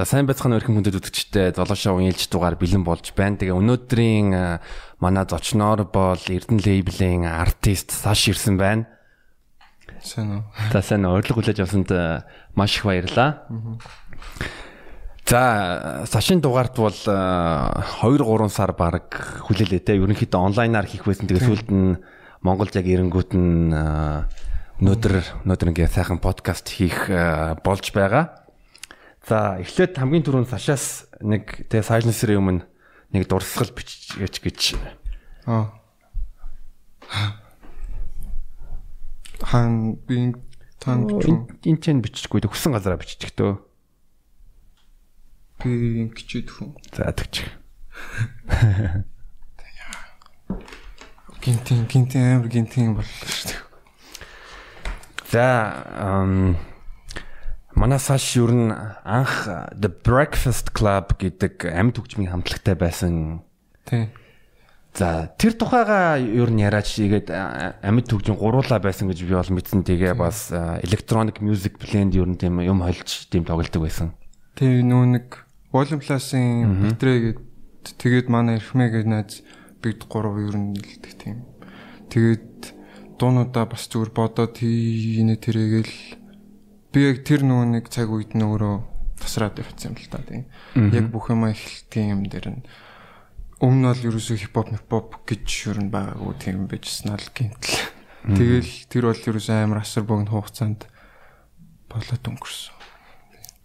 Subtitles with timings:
[0.00, 3.36] За сайн байцгаана өрхөн хүндэт үзэгчтэй золошоо уялж дугаар бэлэн болж байна.
[3.36, 4.32] Тэгээ өнөөдрийн
[4.96, 8.88] манай зочноор бол Эрдэнэ лейблийн артист Саш ирсэн байна.
[10.00, 10.42] Сайн уу.
[10.72, 11.92] За сайн урилга хүлээж авсанд
[12.56, 13.44] маш их баярлалаа.
[15.30, 19.14] За Сашин дугаарт бол 2 3 сар баг
[19.46, 19.94] хүлээлээ те.
[19.94, 21.30] Ерөнхийдөө онлайнаар хийх байсан.
[21.30, 22.02] Тэгээ сүүлд нь
[22.42, 27.06] Монголд яг ирэнгүүт нь өнөөдөр өнөөдөр ингээ сайхан подкаст хийх
[27.62, 28.42] болж байгаа.
[29.22, 32.66] За эхлээд хамгийн түрүүнд Сашаас нэг тэгээ Silence-ийн өмнө
[33.14, 34.74] нэг дурсгал бичиж гэж.
[35.46, 35.78] Аа.
[39.46, 40.34] Хан би
[40.82, 43.69] танд энэ ч биччихгүй хүссэн газараа биччих төө.
[45.60, 46.72] Би ингэчээд хүн.
[46.96, 47.44] За тэгч.
[51.40, 53.60] Гинтин гинтин амар гинтин боллоо шүү дээ.
[55.30, 55.44] За
[55.96, 56.56] ам
[57.74, 58.72] Манай Саш юу н
[59.04, 63.44] анх The Breakfast Club гэдэг амьд хөгжмийн хамтлагтай байсан.
[63.84, 64.10] Тий.
[64.92, 69.86] За тэр тухайга юу н яраач игээд амьд хөгжим гуруулаа байсан гэж би бол мэдсэн.
[69.86, 70.50] Тэгээ бас
[70.82, 74.12] electronic music blend юу н тийм юм холж тийм тоглолдог байсан.
[74.58, 77.38] Тий нүү нэг Volume Plus-ын битрээгээд
[77.98, 79.46] тэгээд манай эрхмээгээ найз
[79.78, 81.46] бид гурав юу н нэлдэг тийм.
[82.10, 82.74] Тэгээд
[83.16, 85.94] дуунуудаа бас зүгээр бодоод тийне тэрэгээл
[86.90, 90.44] би яг тэр нөгөө нэг цаг үед нөгөө тасраад явчихсан юм л та тийм.
[90.74, 92.62] Яг бүх юм эхлэлтийн юм дээр нь
[93.60, 97.76] өмнө нь бол ерөөсөө хипхоп хипхоп гэж юу н байгаагүй тийм байжсан л гинтл.
[98.24, 100.88] Тэгэл тэр бол ерөөсөө амар асар богино хугацаанд
[101.92, 102.79] болоод өнгөрсөн.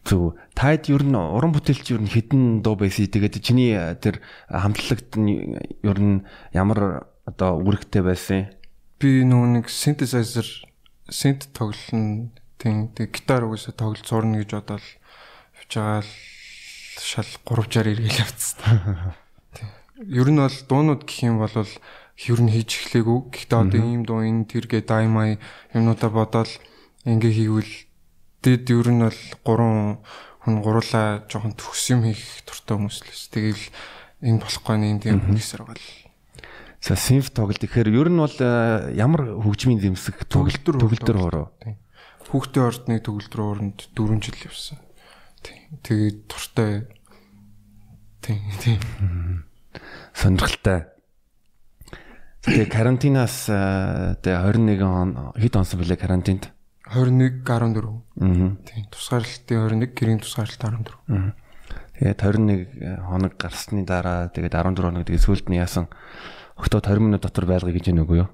[0.05, 0.37] Зүг.
[0.53, 3.09] Таад ер нь уран бүтээлч ер нь хідэн дуу байсан.
[3.09, 8.53] Тэгээд чиний тэр хамтлагт нь ер нь ямар одоо үүрэгтэй байсан?
[9.01, 10.45] Би нөгөө нэг synthesizer
[11.09, 12.29] synth тоглоно
[12.65, 14.85] Тийм гитар угсаа тоглож сурна гэж бодоод
[15.59, 16.07] явжгаад
[16.97, 19.13] шал 3 60 эргэл явцсан.
[20.01, 23.19] Ер нь бол дуунууд гэх юм бол ер нь хийж эхлэегүй.
[23.29, 25.37] Гэхдээ одоо ийм дуу энэ тэргээ даймай
[25.77, 26.49] юмнуудаа бодоод
[27.05, 27.73] ингээ хийвэл
[28.45, 29.97] дэд ер нь бол 3
[30.45, 33.33] хүн гурлаа жоохон төгс юм хийх туртай хүмүүс л ш.
[33.33, 33.65] Тэгэл
[34.21, 35.87] энэ болохгүй нэг тийм хүмүүсэр гал.
[36.85, 41.47] За симф тоглолт гэхээр ер нь бол э, ямар хөгжмийн зэмсэг тоглолт төгөлдөр хоороо.
[42.29, 44.77] Хүүхдийн ордны төгөлд рүү оронд 4 жил явсан.
[45.81, 46.85] Тэгээд туртай.
[48.21, 48.81] Тийм, тийм.
[50.13, 50.93] Сонирхолтой.
[52.45, 53.49] Тэгээ карантинаас
[54.21, 56.54] тэгээ 21 он хэд онсон бэлээ карантинд?
[56.93, 58.03] 21 14.
[58.21, 58.53] Аа.
[58.65, 58.85] Тийм.
[58.93, 60.93] Тусгаарлалтын 21, гэрийн тусгаарлалт 14.
[61.09, 61.33] Аа.
[61.95, 65.87] Тэгээд 21 хоног гарсны дараа тэгээд 14 хоног тэгээд сүүлд нь яасан
[66.55, 68.29] октод 20 минут дотор байлгыг гэж нүгөө юу?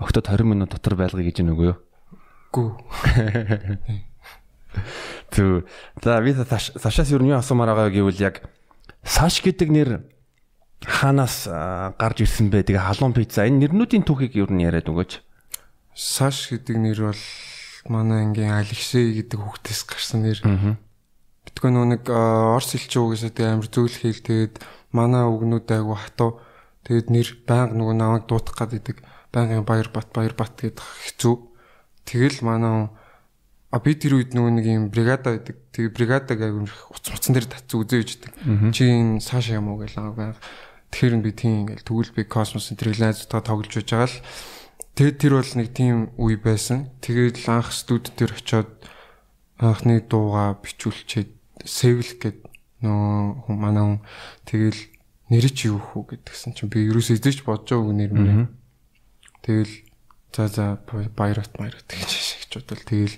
[0.00, 1.78] Октод 20 минут дотор байлгыг гэж нүгөө юу?
[2.52, 2.68] Үгүй.
[5.32, 5.64] Зү.
[6.02, 8.44] За би Сашаас юу асуумаар байгаа гэвэл яг
[9.04, 9.88] Саш гэдэг нэр
[10.84, 11.48] хаанаас
[11.96, 12.68] гарч ирсэн бэ?
[12.68, 15.20] Тэгээ халуун пицца энэ нэрнүүдийн түүхийг юу яриад өгөөч.
[15.96, 17.22] Саш гэдэг нэр бол
[17.88, 20.40] манай ангийн Алексей гэдэг хүүхдээс гарсан нэр.
[21.46, 24.54] Битгөө нөө нэг орс хэлчин үгээсээ тэгээ амир зөвл хийл тэгээд
[24.94, 26.38] манай үгнүүд айгу хатуу
[26.86, 29.02] тэгээд нэр байнга нөгөө намайг дуутах гад идэг
[29.34, 31.52] байнгын баяр бат баяр бат гэдэг хэцүү
[32.04, 32.90] Тэгэл манай
[33.72, 35.56] а би тэр үед нөгөө нэг юм бригада гэдэг.
[35.72, 38.32] Тэгээ бригадаг аягүй уц муцсан дээр татц үзээ үйждэг.
[38.74, 40.36] Чи энэ саша юм уу гэл аа.
[40.92, 44.16] Тэгэхээр би тийм ингээл тэгвэл би космосын трилайзтаа тоглож байж байгаа л
[44.96, 46.92] тэгээд тэр бол нэг тийм үе байсан.
[47.00, 48.70] Тэгээд анх студ дээр очиод
[49.58, 51.32] анхны дууга бичүүлчихэд
[51.62, 52.38] Sevil гэд
[52.82, 54.00] нөө хүн манай хүн
[54.48, 54.80] тэгэл
[55.30, 58.46] нэр чи юу хүү гэдгсэн чинь би ерөөсөө эзэж бодож байгаагүй нэр мөрөө.
[59.46, 59.74] Тэгэл
[60.32, 63.16] За за баярат баярат гэж шигч бодвол тэгэл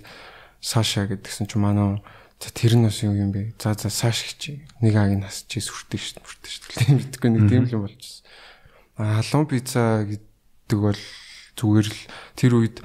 [0.59, 2.03] Саша гэдгсэн чи манай
[2.43, 3.55] за тэр нь бас юу юм бэ?
[3.55, 7.31] За за Саш гэж нэг ааг нас чи сүртэй шүү дээ сүртэй шүү дээ мэдгүй
[7.31, 8.27] нэг тийм л юм болчихсон.
[8.99, 10.99] А халуун пицца гэдэг бол
[11.59, 12.01] зүгээр л
[12.39, 12.77] тэр үед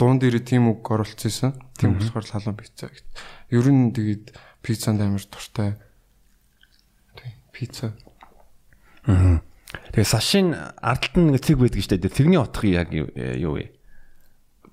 [0.00, 1.56] дуун дээр тийм үг оруулчихсан.
[1.76, 3.08] Тийм болохоор л халуун пицца гэд.
[3.52, 4.32] Ер нь тэгээд
[4.64, 5.76] пиццанд амар дуртай.
[7.16, 7.92] Тийм пицца.
[9.04, 9.44] Аа.
[9.92, 12.16] Тэгээ сашин ардталт нэг цэг байдаг шүү дээ.
[12.16, 13.06] Цэгний утга яг юу
[13.60, 13.76] вэ?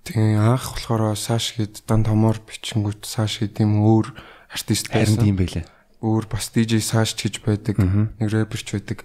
[0.07, 4.15] Тэгээ анх болохоор саш гээд дан томоор бичингүүт саш гээд юм өөр
[4.55, 5.19] артист байсан.
[5.19, 5.65] Харин тийм байлаа.
[5.99, 7.75] Өөр бас DJ саш гэж байдаг.
[7.77, 9.03] Нэг рэперч байдаг.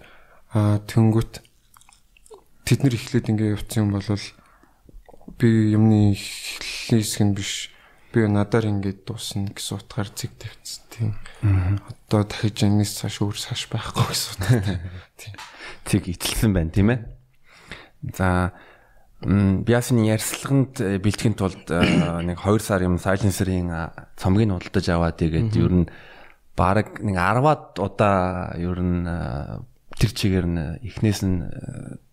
[0.54, 1.42] Аа тэнгүүт
[2.64, 4.06] тэд нар эхлээд ингэ явцсан юм бол
[5.38, 7.72] би юмны эхлээс нь биш
[8.12, 11.10] би надаар ингэж дуусна гэсэн утгаар зэг тавьчихсан тийм.
[11.88, 14.80] Одоо дахиж энэс цааш өөр цааш байхгүй гэсэн утгаар.
[15.16, 15.34] Тийм.
[15.88, 17.00] Зэг итэлсэн байна тийм ээ.
[18.12, 18.52] За
[19.22, 23.70] Биасны ярьслаганд бэлтгэхийн тулд нэг 2 сар юм сайленсерийн
[24.18, 25.86] цомгийг худалдаж аваад тэгээд ер нь
[26.58, 29.06] баг нэг 10-аад удаа ер нь
[29.94, 31.38] тэр чигээр нь эхнээс нь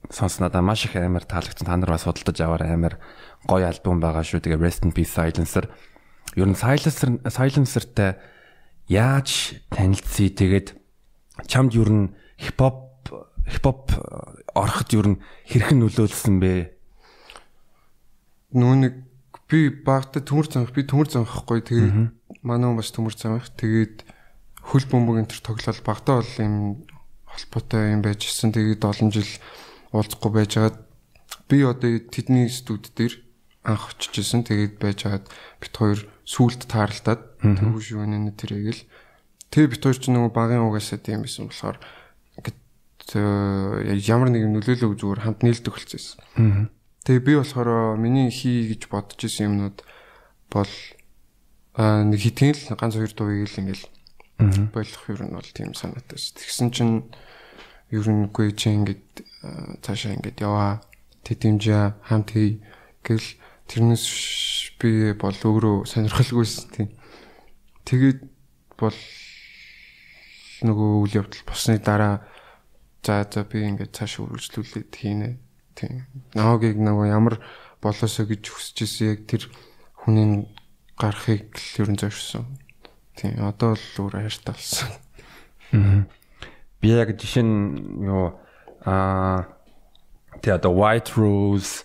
[0.10, 1.66] сонсноо маш их амар таалагдсан.
[1.66, 3.00] Та нар бас худалдаж аваар амар
[3.48, 4.42] гоё альбом байгаа шүү.
[4.42, 5.70] Тэгээ Rest in Peace Silencer.
[6.36, 8.18] Ер нь Silencer Silencer-тай
[8.90, 10.78] яаж танилцъя тэгээд
[11.46, 12.06] чамд ер нь
[12.42, 13.10] хипхоп
[13.46, 13.94] хипхоп
[14.54, 16.80] ороход ер нь хэрхэн нөлөөлсөн бэ?
[18.56, 18.96] нүү нэг
[19.50, 24.06] би багта төмөр занх би төмөр занхахгүй тэгээд манай хүн бас төмөр занх тэгээд
[24.74, 26.56] хөл бөмбөг энэ төр тоглол багта бол юм
[27.30, 29.30] холбоотой юм байжсэн тэгээд олон жил
[29.92, 30.76] уулзахгүй байжгаад
[31.50, 33.18] би одоо тэдний студ дээр
[33.66, 35.26] анх очижсэн тэгээд байжгаад
[35.62, 38.82] бит хоёр сүулт тааралдаад төвш юу нэ тэрийг л
[39.50, 41.78] тэг бит хоёр ч нөгөө багын угаасаа тийм байсан болохоор
[43.16, 46.70] ямар нэг нөлөөлөг зүгээр хамт нийлдэг болчихсон.
[47.06, 49.82] Тэгээ би болохоор миний хий гэж бодож исэн юмнууд
[50.54, 50.74] бол
[51.80, 53.86] нэг хитгэн л ганц хоёр дууийг л ингээл
[54.70, 56.38] болох юм нь бол тийм санаатай ш.
[56.38, 57.10] Тэгсэн чинь
[57.92, 59.06] ер нь үгүй чи ингээд
[59.82, 60.82] цаашаа ингээд яваа
[61.26, 62.62] тэдэмжээ хамт хий
[63.04, 63.28] гэл
[63.70, 64.06] тэрнээс
[64.80, 66.90] би бол өөрөө сонирхолгүйсэн тийм.
[67.86, 68.20] Тэгээд
[68.80, 68.98] бол
[70.66, 72.26] нөгөө үйл явдал босны дараа
[73.06, 75.30] за за би ингээд цааш үргэлжлүүлээд хийнэ
[75.80, 76.04] Тийм.
[76.36, 77.40] Наогийг нөгөө ямар
[77.80, 79.48] болоосоо гэж хүсэж ирсэн яг тэр
[79.96, 80.44] хүний
[81.00, 82.44] гарахыг л ерөн зорьсон.
[83.16, 83.40] Тийм.
[83.48, 84.92] Одоо л өөр хайртай болсон.
[85.72, 86.04] Аа.
[86.80, 88.40] Би яг жишээ нь юу
[88.88, 89.48] аа
[90.40, 91.84] тэгээ одоо White Rose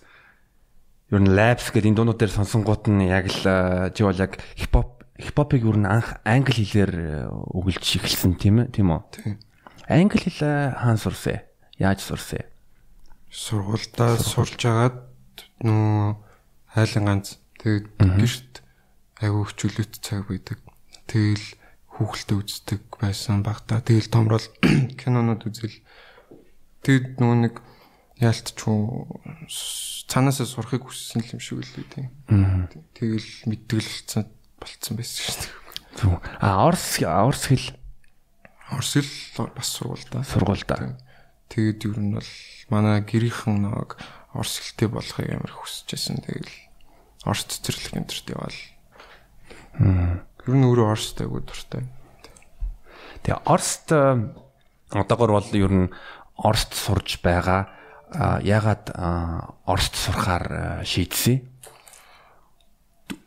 [1.11, 5.03] ер нь Labs гэдэг энэ дуунууд дээр сонсонгууд нь яг л чи бол яг хипхоп
[5.19, 9.03] хипхопыг ер нь анх англи хэлээр өгүүлж эхэлсэн тийм ээ тийм үү?
[9.91, 11.43] Англи хэл хаан сурсан?
[11.77, 12.47] Яаж сурсан?
[13.35, 15.03] сургуультай сурж агаад
[15.59, 16.15] нөө
[16.71, 18.63] хайлан ганц тэгээд гэрт
[19.19, 20.59] айгүй хөвчөлөт цаг байдаг.
[21.11, 21.43] Тэгэл
[21.95, 23.79] хүүхэлтэй үздэг байсан багтаа.
[23.79, 24.43] Тэгэл томрол
[24.99, 25.79] кинонууд үзэл.
[26.83, 27.55] Тэгэд нөө нэг
[28.19, 28.79] яалтчгүй
[30.07, 32.07] цаанаасаа сурахыг хүссэн юм шиг л үү тийм.
[32.95, 34.27] Тэгэл мэдгэлцэн
[34.59, 35.39] болцсон байсан шүү
[36.03, 36.19] дээ.
[36.43, 37.67] А орс орс хэл
[38.75, 40.23] орс хэл бас сургуультай.
[40.23, 40.99] Сургуультай.
[41.47, 42.31] Тэгээд ер нь бол
[42.71, 43.99] манай гэрийнхэн нэг
[44.35, 46.23] орс хэлтэй болохыг амар хүсэжсэн.
[46.27, 46.51] Тэгэл
[47.23, 48.59] орс цэцэрлэг энтерт яваал.
[50.45, 51.85] Ер нь өөрөө орстай гоо дуртай.
[53.25, 53.89] Тэгээ орст
[54.93, 55.89] одоогор бол ер нь
[56.37, 57.69] орст сурж байгаа.
[58.45, 58.93] Ягаад
[59.65, 61.41] орст сурахаар шийдсэн?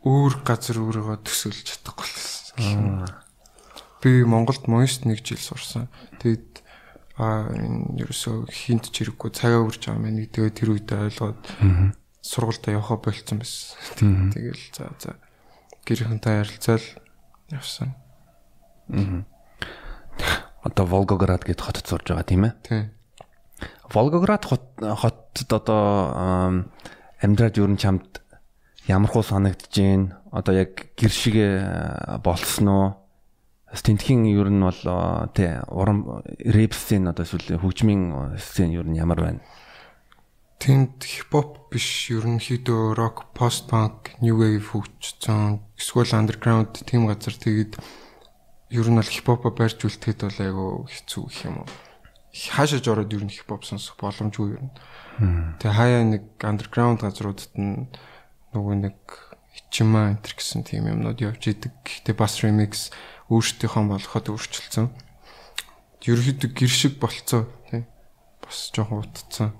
[0.07, 3.03] Өөр газар өөрийгөө төсөөлж чадахгүй болсон.
[3.99, 5.91] Би Монголд мост нэг жил сурсан.
[6.23, 6.63] Тэгээд
[7.19, 11.43] а энэ ерөөсөө хинт ч хэрэггүй цагаа үрж байгаа мэн гэдэг тэр үедээ ойлгоод
[12.23, 14.31] сургуультай явахаа болцсон байсан.
[14.31, 15.19] Тэгэл за за
[15.83, 16.85] гэрхэнтэй ярилцаал
[17.51, 17.95] явсан.
[20.63, 22.53] Одоо Волгоград гэд хотод сурж байгаа тийм ээ?
[22.63, 22.83] Тийм.
[23.93, 26.65] Волгоград хотод одоо
[27.21, 28.21] амьдраад юу н чамд
[28.87, 31.47] ямар хуу санагдаж гин одоо яг гэр шигэ
[32.23, 32.87] болсон уу
[33.69, 34.81] Тэнтхийн ер нь бол
[35.37, 39.41] тий уран рэп сцен одоо эсвэл хөгжмийн сцен ер нь ямар байна?
[40.59, 47.79] Тэнд хипхоп биш ерөнхийдөө рок, пост панк, new wave хөгжсөн эсвэл underground тийм газар тэгээд
[48.75, 51.69] ер нь бол хипхопо барьж үлдэхэд бол айгүй хэцүү гэх юм уу.
[52.35, 54.75] Хаашаа жороод ер нь хипхоп сонсох боломжгүй ер нь.
[55.63, 57.87] Тэгээ хаяа нэг underground газруудад нь
[58.51, 58.99] нөгөө нэг
[59.55, 61.71] хичмаа энэ гэсэн тийм юмнууд явж идэг.
[61.87, 62.91] Гэхдээ бас remix
[63.31, 64.91] өөрсдийнхөө болгоход өөрчилсөн.
[66.03, 67.87] Ерөнхийдөө гэр шиг болцсон тий.
[68.43, 69.55] Бас жоохон утцсан.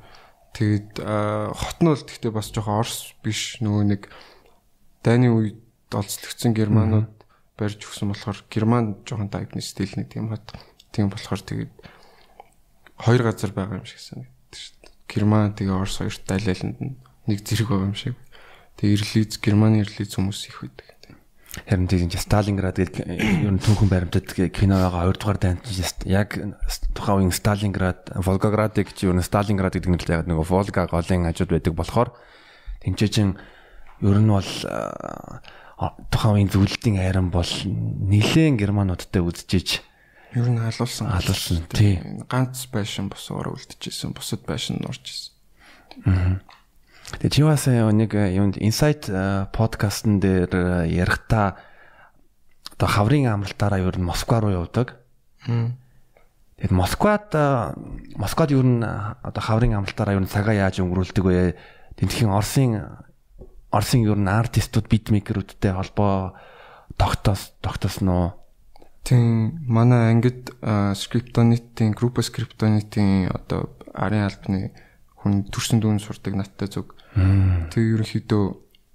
[0.59, 4.11] Тэгээд хот нь бол гэхдээ бас жоохон орс биш нөгөө нэг
[5.07, 5.63] дайны үед
[5.95, 7.15] олзлогдсон германууд
[7.55, 10.43] барьж өгсөн болохоор герман жоохон тайпны стил нэг тийм хот.
[10.91, 11.71] Тийм болохоор тэгээд
[12.99, 14.91] хоёр газар байгаа юм шиг санагддаг шүү дээ.
[15.07, 16.75] Герман тэгээ орс хоёрт дайлаланд
[17.23, 18.19] нэг зэрэг байгаа юм шиг.
[18.83, 20.98] Тэгээ ирлиз германы ирлиз хүмүүс их байдаг.
[21.67, 25.63] Харин тийм Сталинград гэдэг ер нь түүхэн баримтат кино байгаа 2 дугаар дайнд
[26.05, 26.37] яг
[26.95, 31.51] тухайн үеийн Сталинград, Волгоград гэж ер нь Сталинград гэдэг нэртэй яг нөгөө Волга голын хажууд
[31.51, 32.09] байдаг болохоор
[32.85, 33.35] тэмчээчин
[34.05, 34.51] ер нь бол
[36.11, 39.89] тухайн үеийн зөвлөлтийн айран бол нэлээд германуудтай үдчихэж
[40.35, 41.97] ер нь халуулсан халуулсан тий
[42.29, 45.33] ганц байшин босоор үлдчихсэн бусад байшин нь орж исэн.
[46.05, 46.37] Аа.
[47.17, 49.09] Тэгээ чи бас нэг юунд Insight
[49.49, 51.57] подкастн дээр ярихдаа
[52.77, 55.01] одоо хаврын амралтаараа ер нь Москва руу явдаг.
[55.43, 57.33] Тэгээд Москвад
[58.13, 61.57] Москвад ер нь одоо хаврын амралтаараа ер нь цагаа яаж өнгөрүүлдэг вэ?
[61.97, 62.77] Тэнтхийн Оросын
[63.73, 66.37] Оросын ер нь артистууд битмейкерүүдтэй холбоо
[66.93, 68.37] тогтоос тогтоосноо.
[69.03, 74.71] Тийм манай ангид скриптонитийн групп скриптонитийн одоо арын албаны
[75.19, 76.98] хүн төрсөн дүүн сурдаг надтай зүг.
[77.15, 78.45] Тэг ерөнхийдөө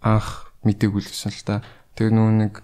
[0.04, 1.62] анх мдэггүй л гэсэн л та.
[1.98, 2.62] Тэг нүү нэг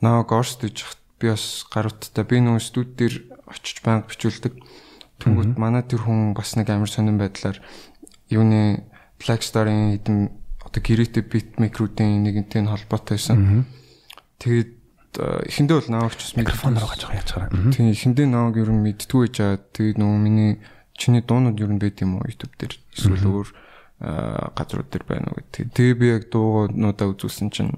[0.00, 0.86] наа горст гэж
[1.20, 4.56] би бас гаруудтай би нүү студ дээр очиж банк бичүүлдэг.
[5.20, 7.60] Тэнгүүт манай тэр хүн бас нэг амар сонирн байдлаар
[8.32, 8.88] юуны
[9.20, 10.18] Black Star-ын хэдэн
[10.64, 13.68] одоо гэрээтэй битмейкерүүдийн нэгэнтэй холбоотой байсан.
[14.40, 14.80] Тэгээд
[15.44, 17.72] эхэндээ бол наавч бас микрофоноор гаж байгаа яаж байгаа.
[17.74, 19.60] Тийм эхэндээ нааг ер нь мэдтгүй байж байгаа.
[19.76, 20.52] Тэгээд нөгөө миний
[20.96, 23.48] чиний дуунууд ер нь байд юм уу YouTube дээр эсвэл өөр
[24.00, 25.76] газрууд дээр байна уу гэдэг.
[25.76, 27.76] Тэгээ би яг дуугуудаа үзүүлсэн чинь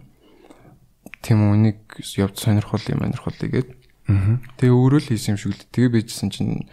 [1.18, 1.78] тийм үү нэг
[2.14, 3.70] явд сонирхол юм сонирхол игээд.
[4.58, 5.66] Тэгээ өөрөө л хийсэн юм шиг л.
[5.74, 6.70] Тэгээ байжсэн чинь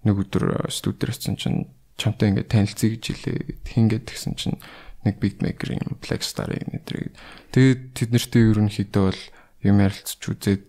[0.00, 1.68] нэг өдөр студид ирсэн чинь
[2.00, 3.38] чамтай ингээд танилцъя гэж хэлээ.
[3.68, 4.56] Хингээд тэгсэн чинь
[5.04, 7.12] нэг битмейкер юм Black Star-ын нэтрийг.
[7.52, 9.22] Тэгээд тэд нартэй ерөнхийдөө бол
[9.64, 10.62] юм ярилцч үзээд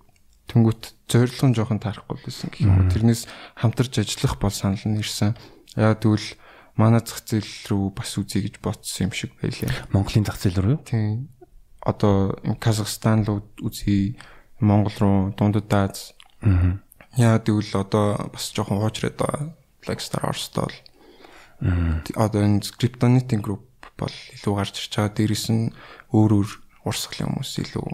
[0.48, 2.88] тэнгуут зорилго нь жоохон таарахгүй байсан гэх юм.
[2.91, 3.27] Тэрнээс
[3.60, 5.36] хамтарч ажиллах бол санал нь ирсэн.
[5.75, 6.36] Яа тэгвэл
[6.77, 9.69] манай зах зээл рүү бас үзье гэж бодсон юм шиг байлээ.
[9.91, 10.81] Монголын зах зээл рүү юу?
[10.86, 11.34] Тийм.
[11.81, 14.15] Одоо Казахстан руу үзье,
[14.62, 16.13] Монгол руу, Дундад Аз.
[16.46, 16.77] Аа.
[17.17, 19.57] Яа тэгвэл одоо бас жоохон хуучраад байгаа.
[19.81, 20.74] Blackstar Орстол.
[21.65, 22.05] Аа.
[22.13, 23.65] Одоо энэ Kryptonite group
[23.98, 25.17] бол илүү гарч ирж байгаа.
[25.17, 25.74] Дээрээс нь
[26.13, 26.50] өөр өөр
[26.86, 27.86] урсгалын хүмүүс илүү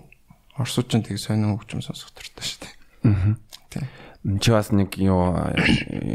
[0.60, 2.74] орсууд ч тийг сонин хөгжим сонсох дуртай шүү дээ.
[3.08, 3.34] Аа.
[3.72, 3.88] Тийм.
[4.24, 5.36] Чи бас нэг юу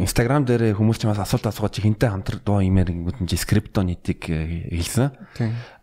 [0.01, 3.85] Instagram дээр хүмүүс ч бас асуулт асуугаад чи хинтээ хамтраг дуу имээр ингэнгүүт нь скрипто
[3.85, 5.13] нийтийг э, хэлсэн.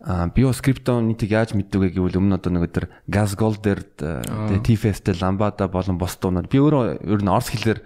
[0.02, 4.58] Аа би скрипто нийтийг яаж мэддэг вэ гэвэл өмнө одоо нэг өдөр Gold дээр тэгээ
[4.58, 7.78] T-Fest Ламбада болон бос дуунууд би өөрөө ер нь орс хэлээр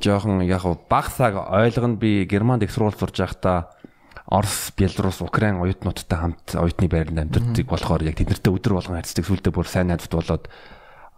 [0.00, 2.00] жоохон яг баг цаг ойлгоно.
[2.00, 3.76] Би германд их сурвалж сурж байхдаа
[4.24, 9.52] Орос, Белорус, Украин оюутнуудтай хамт оюутны байранд амьдардаг болохоор яг тэднэртэй өдөр болгон харьцдаг сүлдээ
[9.52, 10.48] бүр сайн найзууд болоод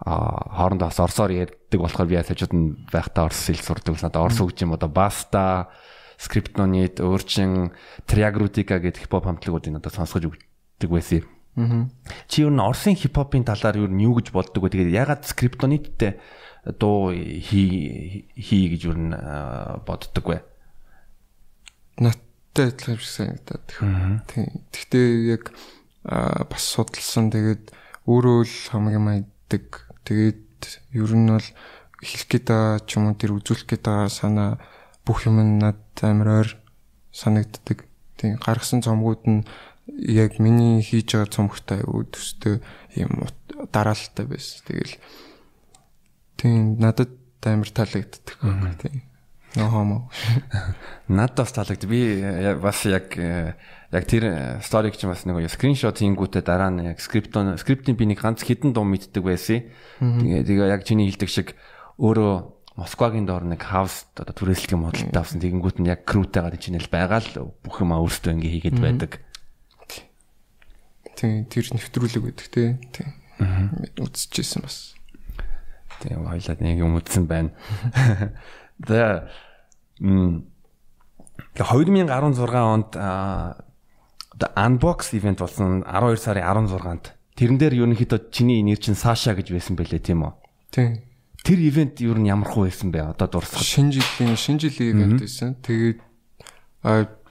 [0.05, 3.97] хоорондоо бас орсоор ярьдаг болохоор би ясаж нь байхдаа орс хэл сурдаг.
[3.97, 5.73] Одоо орс юм одоо баста,
[6.19, 7.73] скриптонит, өөрчин
[8.05, 11.25] триагрутика гэдэг хипхоп хамтлагуудыг одоо сонсгож өгдөг байсан.
[11.57, 11.89] Аа.
[12.29, 14.77] Чи юу н орсын хипхопын талаар юу юу гэж боддог вэ?
[14.77, 16.21] Тэгээд ягаад скриптониттэй
[16.77, 19.17] дуу хий хий гэж юу н
[19.89, 20.45] боддог вэ?
[21.97, 23.73] Надтай адилхан шиг санагдаад.
[24.69, 25.57] Гэхдээ яг
[26.05, 27.73] бас судалсан тэгээд
[28.05, 29.86] өөрөө л хамгийн маягдаг.
[30.07, 30.63] Тэгээд
[30.95, 31.49] ер нь бол
[32.01, 34.51] хэлэх гээд байгаа ч юм уу тэр үзүүлэх гээд байгаа санаа
[35.03, 36.51] бүх юм над амар ойр
[37.11, 37.85] санагддаг.
[38.17, 39.43] Тийм гаргасан цомгууд нь
[39.91, 42.63] яг миний хийж байгаа цомгтой аюу төстэй
[42.95, 43.27] юм
[43.73, 44.63] дараалалтай байсан.
[44.67, 44.95] Тэгэл
[46.37, 48.37] тийм надад амар таалагддаг.
[48.83, 49.03] Тийм.
[49.57, 50.11] No homo.
[51.09, 51.89] Надад бас таалагдав.
[51.89, 52.21] Би
[52.61, 57.97] бас яг яг тэр сториг ч бас нэг скриншот хийнгүүтээ дараа нь яг скриптон скриптийн
[57.97, 59.65] би нэг ганц хідэн дуу мэддэг байсан.
[60.01, 61.49] Тэгээ тэгээ яг чиний хэлдэг шиг
[61.97, 66.61] өөрөө Москвагийн доор нэг хаус одоо түрээслэх юм худалдаа авсан тэгэнгүүт нь яг крүүтэй гадаг
[66.61, 69.13] чинэл байгаа л бүх юм өөртөө ингээ хийгээд байдаг.
[71.17, 72.77] Тийм тэр нэвтрүүлэг байдаг тий.
[72.93, 73.09] Тийм.
[73.97, 74.93] Үзчихсэн бас.
[76.05, 77.57] Тийм хоёлаа нэг юм үзсэн байна.
[78.85, 79.33] За
[80.01, 82.93] 2016 онд
[84.37, 89.53] the unbox event болсон 12 сарын 16-нд тэрэн дээр ерөнхийдөө чиний нэр чинь Саша гэж
[89.53, 90.33] байсан байлээ тийм үү?
[90.73, 91.05] Тийм.
[91.45, 93.13] Тэр ивент ер нь ямар хөө байсан бэ?
[93.13, 93.61] Одоо дурсах.
[93.61, 95.53] Шинэ жилийн шинэ жилийн ивент байсан.
[95.61, 96.01] Тэгээд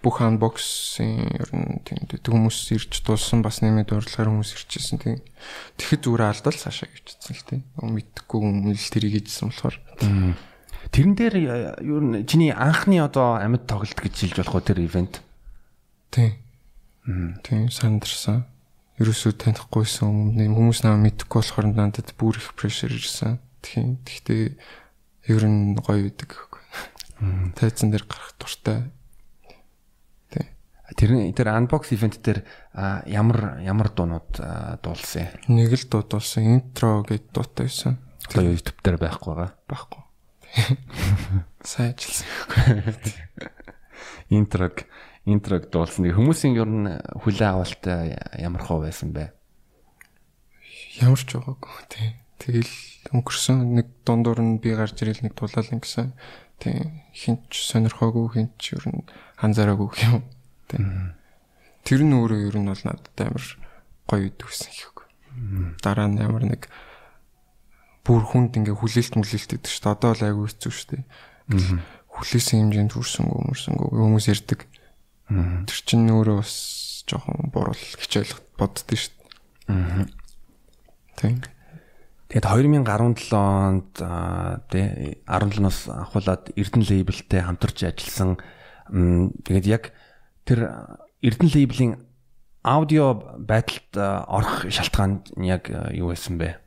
[0.06, 5.26] бүх unbox-ийн ер нь тийм хүмүүс ирж дуулсан бас нэмээд урлагаар хүмүүс ирчихсэн тийм.
[5.82, 7.62] Тэгэхэд зүгээр алдал Саша гэвчихсэн л тийм.
[7.82, 9.82] Мэдхгүй хүмүүс тэрийг хийжсэн болохоор.
[10.92, 11.36] Тэрэн дээр
[11.82, 15.22] юу н чиний анхны одоо амьд тоглолт гэж хэлж болох уу тэр ивент?
[16.12, 16.38] Тийм.
[17.46, 18.46] Тийм сандарсан.
[19.02, 23.42] Ерөөсөө танихгүйсэн хүмүүс намайг мэдэхгүй болохоор надад бүр их прешэр ирсэн.
[23.60, 24.00] Тийм.
[24.08, 24.56] Гэхдээ
[25.36, 26.32] ер нь гоё байдаг.
[27.60, 28.88] Тайцсан дээр гарах дуртай.
[30.32, 30.48] Тийм.
[30.96, 32.48] Тэр тэр unbox event дээр
[33.10, 34.40] ямар ямар дуунууд
[34.80, 35.28] дуулсан?
[35.52, 36.64] Нэг л дуу дуулсан.
[36.64, 38.00] Intro гэдэг дуутай байсан.
[38.32, 39.54] Одоо YouTube дээр байхгүй байгаа.
[39.68, 40.05] Байхгүй.
[41.64, 42.96] Сайн ажилласан.
[44.30, 44.86] Интрог
[45.26, 46.08] интрог дуулсан.
[46.10, 46.90] Хүмүүсийн ер нь
[47.24, 47.84] хүлээ авалт
[48.40, 49.34] ямар хөө байсан бэ?
[51.02, 52.10] Ямар ч байгаагүй тий.
[52.40, 52.74] Тэгэл
[53.12, 56.16] өнгөрсөн нэг дундуур нь би гарч ирэл нэг тулаалan гэсэн.
[56.62, 57.04] Тий.
[57.12, 59.04] Хинч сонирхоогүй хинч ер нь
[59.42, 60.24] анзаараагүй юм.
[60.72, 60.82] Тий.
[61.84, 63.46] Тэр нь өөрөө ер нь бол надад амар
[64.08, 64.96] гоё идвсэн хийх.
[65.84, 66.72] Дараа нь амар нэг
[68.06, 69.96] бүр хүнд ингээ хүлээлт мүлээлт гэдэг шүү дээ.
[69.98, 71.04] Одоо л айгүй хэцүү шүү дээ.
[72.14, 74.60] Хүлээсэн хэмжээнд хүрсэнгүү мөрсөнгүү хүмүүс ярьдаг.
[75.26, 76.54] Тэр чинь өөрөө бас
[77.10, 79.14] жоохон буруу гэж ойлгох боддөө шүү
[79.66, 80.06] дээ.
[81.18, 81.42] Тийм.
[82.30, 83.94] Тэгээд 2017 онд
[84.70, 84.86] тий
[85.26, 88.38] 17-оос ахуулаад Эрдэнэ лейблтэй хамтарч ажилласан
[88.90, 89.84] тэгээд яг
[90.46, 90.74] тэр
[91.22, 91.94] Эрдэнэ лейблийн
[92.66, 93.94] аудио байдалд
[94.26, 96.65] орох шалтгаан нь яг юу байсан бэ?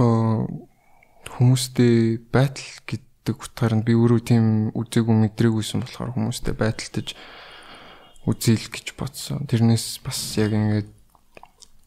[0.00, 7.12] Хүмүүстэй байдал гэдэг утгаар нь би өөрөө тийм үзээгүй мэдрэгүйсэн болохоор хүмүүстэй байдалтаж
[8.24, 9.44] үзэл гэж бодсон.
[9.44, 10.88] Тэрнээс бас яг ингээд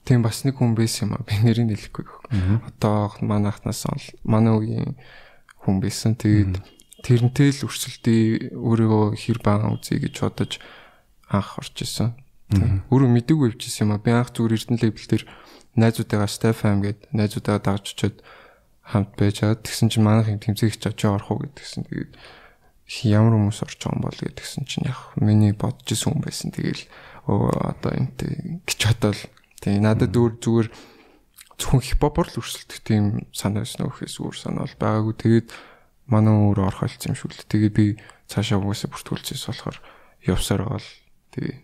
[0.05, 1.25] тийм бас нэг хүн байсан юм а.
[1.25, 2.05] Би нэрийг хэлэхгүй.
[2.69, 3.85] Одоо манайхнаас
[4.23, 4.93] манай үеийн
[5.63, 6.15] хүн байсан.
[6.17, 6.59] Тэгээд
[7.05, 10.59] тэрнтэй л өрсөлдөй өөрийгөө хэр баан үзье гэж бодож
[11.29, 12.13] анх орж исэн.
[12.91, 14.03] Өөрөө мэдээгүй явчихсан юм а.
[14.03, 15.23] Би анх зүгээр Эрдэнэ лейбл дээр
[15.75, 18.21] найзуудтайгаа Stefan гээд найзуудтайгаа дагж очиод
[18.83, 19.57] хамт байж байгаа.
[19.57, 21.87] Тэгсэн чинь манайх юм тэмцээгч очиж орох уу гэдгсэн.
[21.87, 22.13] Тэгээд
[23.09, 26.51] ямар хүмүүс орж байгаа юм бол гэдгсэн чинь яг миний бодож исэн хүн байсан.
[26.51, 26.83] Тэгээл
[27.31, 29.21] оо одоо энтэй гэж бодвол
[29.63, 30.67] тэгээ надад өөр зүгээр
[31.57, 35.15] зөвхөн хипхопор л өрсөлдөх тийм санаа байсан нөхөөс өөр санаа бол байгаагүй.
[35.15, 35.47] Тэгээд
[36.11, 37.47] манай өөр орох болсон юм шиг л.
[37.47, 37.85] Тэгээд би
[38.27, 39.77] цаашаа угаасаа бүртгүүлчихсэн болохоор
[40.27, 40.89] явсаар гол
[41.31, 41.55] тэгээ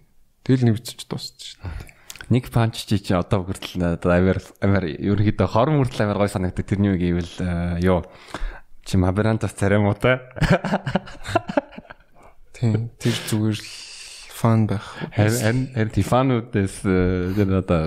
[0.47, 1.93] тэгэл нэвцэж дуусчих шээ.
[2.27, 6.67] Нэг панч чи чи одоо хүртэл надад амар амар ерөнхийдөө хорон хүртэл амар гой санагддаг
[6.67, 8.03] тэрний үг гэвэл ёо
[8.83, 10.19] чи маберантас царай муу та.
[12.59, 13.67] Тийм тэр зүгээр л
[14.39, 14.87] фан байх.
[15.15, 17.81] Харин харин тифануудаас тэр одоо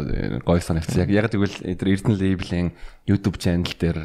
[0.44, 1.04] гой санагдсан.
[1.04, 2.72] Яг яг тэгвэл тэр Эрдэнэ лейблийн
[3.08, 3.98] YouTube channel дээр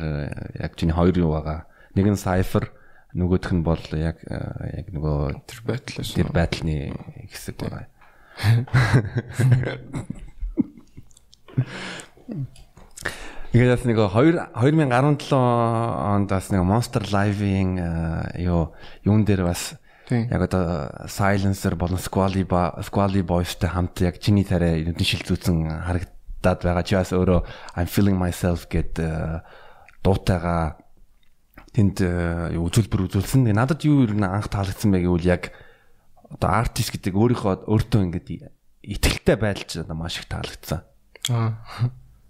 [0.59, 1.67] яг чиний хоёр юу байгаа.
[1.95, 2.71] Нэг нь Cypher
[3.15, 6.95] нөгөөх нь бол яг яг нөгөө тэр байтлаас тэр байтлын
[7.31, 7.87] хэсэг байгаа.
[13.57, 17.81] Ингээс нэг 2 2017 онд бас нэг Monster Live-ийн
[18.37, 22.45] юу юун дээр бас яг одоо Silencer болон Squally
[22.85, 26.85] Squally Boys-тэй хамт яг чиний тарай нүдэн шил зүүцэн харагдаад байгаа.
[26.85, 27.41] Чи бас өөрөө
[27.73, 29.01] I'm feeling myself гэд
[30.05, 30.77] дуутайгаа
[31.73, 31.97] тэнд
[32.53, 33.49] үзүүлбэр үзүүлсэн.
[33.49, 35.49] Надад юу нь анх таалагдсан бэ гэвэл яг
[36.31, 38.51] одоо артист гэдэг өөрийнхөө өөртөө ингээд
[38.87, 40.83] итгэлтэй байдал ч одоо маш их таалагдсан.
[41.31, 41.59] Аа.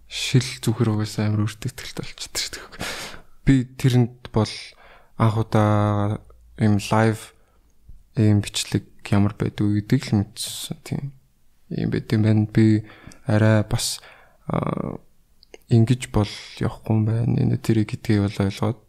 [0.07, 2.87] Шил зүхэр угаасаа амар өөртөө ихтэй болчихсон шүү дээ.
[3.45, 4.53] Би тэрэнд бол
[5.17, 6.21] анх удаа
[6.57, 7.33] ийм лайв
[8.17, 11.13] ийм бичлэг ямар байдгүй гэдэг л мэдсэн тийм.
[11.69, 12.49] Ийм байт юм байна.
[12.49, 12.87] Би
[13.29, 14.01] арай бас
[15.69, 17.37] ингэж бол явахгүй юм байна.
[17.37, 18.79] Энэ тэрийг гэдгийг бол ойлгоод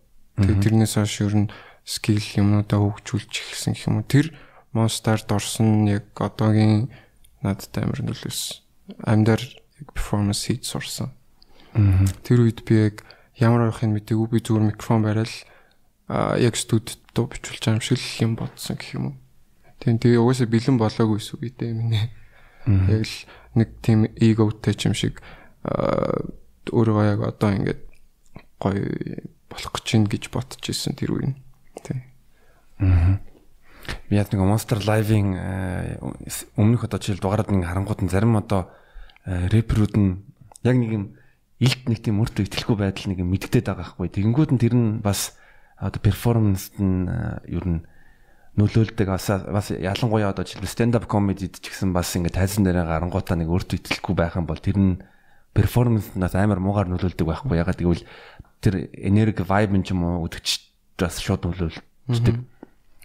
[0.41, 1.53] тэгээ тэрнээс хойш ер нь
[1.85, 4.07] скил юмнуудаа хөгжүүлж эхэлсэн гэх юм уу.
[4.07, 4.27] Тэр
[4.73, 6.91] монстард орсон яг одоогийн
[7.43, 8.41] надтай амар нөлөөс
[9.05, 9.41] амьдар
[9.95, 11.13] перформанс хийж сурсан.
[12.25, 13.05] Тэр үед би яг
[13.39, 15.31] ямар авахыг мэдээгүй би зүгээр микрофон бариад
[16.09, 19.17] яг студид дуу бичүүлж байгаа юм шиг л юм бодсон гэх юм уу.
[19.79, 22.03] Тийм тэгээ угаасаа бэлэн болоогүй шүү гэдэг юм нэ.
[22.91, 23.17] Яг л
[23.55, 25.23] нэг тийм эготой ч юм шиг
[25.63, 27.83] өөрийгөө яг одоо ингээд
[28.59, 28.83] гоё
[29.47, 31.37] болох гэж чинь гэж бодож ирсэн тэр үе.
[31.87, 32.03] Тийм.
[32.83, 33.21] Аа.
[34.09, 35.37] Би яг нэг Monster Live-ийн
[36.57, 38.73] өмнөх одоо жишээл дугаарад нэг харангууд нь зарим одоо
[39.29, 40.25] рэперүүд нь
[40.65, 41.05] яг нэг юм
[41.61, 44.09] илт нэг тийм өөртөө ихтэлгүй байдал нэг юм мэддээд байгаа хгүй.
[44.09, 45.37] Тэгэнгүүт нь тэр нь бас
[45.77, 47.05] одоо перформанст нь
[47.53, 47.85] ер нь
[48.57, 52.89] нөлөөлдөг бас бас ялангуяа одоо жишээ stand up comedy-д ч гэсэн бас ингээд тайзан дээр
[52.89, 55.05] гарангуудаа нэг өөртөө ихтэлгүй байх юм бол тэр нь
[55.53, 57.61] перформанс нас амар муугар нөлөөлдөг байхгүй.
[57.61, 58.09] Ягаад гэвэл
[58.65, 60.49] тэр энерги vibe юм ч юм уу өдөгч
[60.99, 62.37] бас шууд нөлөөлдөг.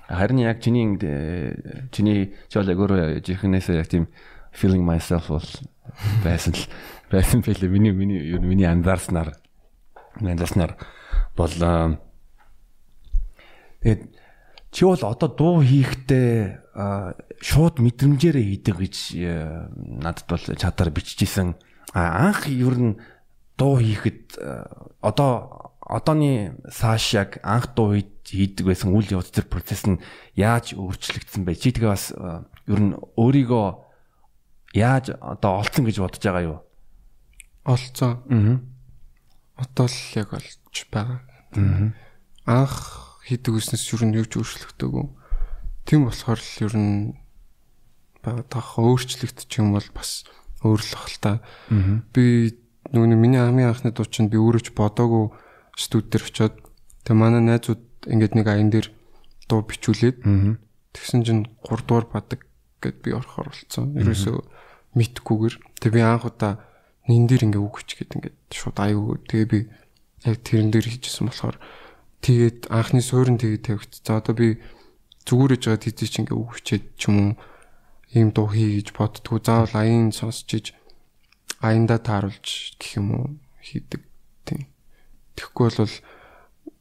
[0.07, 0.99] Харин яг чиний
[1.91, 4.07] чиний чөл өөрөө жихнээсээ яг тийм
[4.51, 5.49] feeling myself бол
[6.23, 6.63] байсан л
[7.11, 7.71] байсан байлээ.
[7.71, 9.33] Миний миний юу миний анзаарснаар
[10.19, 10.75] анзаарснаар
[11.35, 11.53] бол
[13.79, 14.01] тэгээд
[14.73, 16.59] чи бол одоо дуу хийхдээ
[17.41, 18.95] шууд мэдрэмжээрээ хийдэг гэж
[20.03, 21.55] надад бол чадар биччихсэн.
[21.93, 22.97] Анх ер нь
[23.57, 24.37] дуу хийхэд
[25.01, 29.99] одоо одооний сааш яг анх дуу хийдэг байсан үйл явц төр процесс нь
[30.35, 31.59] яаж өөрчлөгдсөн бэ?
[31.59, 33.67] Чи тэгээ бас ер нь өөрийгөө
[34.79, 36.59] яаж одоо олцсон гэж бодож байгаа юу?
[37.67, 38.23] Олцсон.
[38.31, 38.57] Аа.
[39.59, 41.19] Одоо л яг олж байгаа.
[41.53, 41.91] Аа.
[42.47, 45.05] Анх хийдэг үснээс юу нь юу ч өөрчлөгдөөгүй.
[45.83, 47.19] Тийм болохоор л ер нь
[48.23, 50.23] байгаа таах өөрчлөгдөж юм бол бас
[50.63, 51.43] өөр л та.
[52.15, 52.55] Би
[52.95, 55.31] нөгөө миний хамгийн анхны дуу чинь би өөрөө ч бодоогүй
[55.75, 56.55] студ дээр очиод
[57.03, 58.87] тэг манай найзууд ингээд нэг аян дээр
[59.49, 60.23] дуу бичүүлээд
[60.93, 62.45] тэгсэн чинь 3 дугаар бадаг
[62.83, 63.97] гэд би орохоор болсон.
[63.97, 64.37] Ерөөсөө
[64.93, 66.61] мэдхгүйгээр тэгээ би анх удаа
[67.09, 69.59] нин дээр ингээ үг хүч гээд ингээ шууд аюу тэгээ би
[70.27, 71.57] яг тэрэн дээр хийжсэн болохоор
[72.21, 74.03] тэгээд анхны суурин тэгээд тавигц.
[74.05, 74.61] За одоо би
[75.27, 77.31] зүгүүрэж байгаа тэзээ чи ингээ үг хүчээд ч юм уу
[78.13, 79.39] ийм дуу хий гэж боддгоо.
[79.41, 80.65] Заавал аян сонсч иж
[81.59, 83.25] аянда тааруулж гэх юм уу
[83.63, 84.03] хийдэг
[84.45, 84.67] тийм.
[85.35, 85.95] Тэгэхгүй бол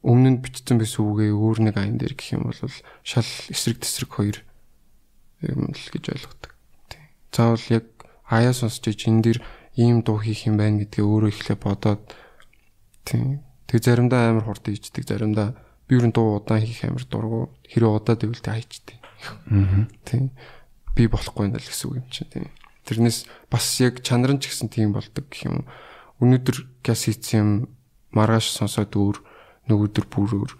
[0.03, 2.59] өмнө нь бичсэн байсан үгээ өөр нэг аян дээр гэх юм бол
[3.03, 4.37] шал эсрэг тесрэг хоёр
[5.43, 6.51] юм л гэж ойлгодог.
[7.31, 7.85] Заавал яг
[8.27, 9.39] аяа сонсч иж энэ дэр
[9.79, 12.03] ийм дуу хийх юм байна гэдгээ өөрөө ихлэ бодоод
[13.07, 13.41] тийм.
[13.67, 17.51] Тэг заримдаа амар хурд ийждэг, заримдаа би нь дуу удаан хийх амар дургу.
[17.67, 18.97] Хэрэв удаад ивэл тэг хайчдаг.
[19.49, 19.87] Аа.
[20.05, 20.31] Тийм.
[20.95, 22.47] Би болохгүй л гэсэн үг юм чинь тийм.
[22.85, 25.65] Тэрнээс бас яг чанар нь ч гэсэн тийм болдог гэх юм.
[26.21, 27.49] Өнөөдөр газ хийсэн юм
[28.13, 29.17] маргааш сонсоод өөр
[29.69, 30.51] нөгөөдөр бүрөөр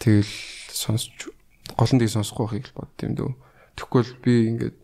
[0.00, 0.34] тэгэл
[0.72, 1.30] сонсч
[1.76, 3.32] гол нь сонсохгүй байхыг л бод юм дөө.
[3.92, 4.76] Бол би ингээд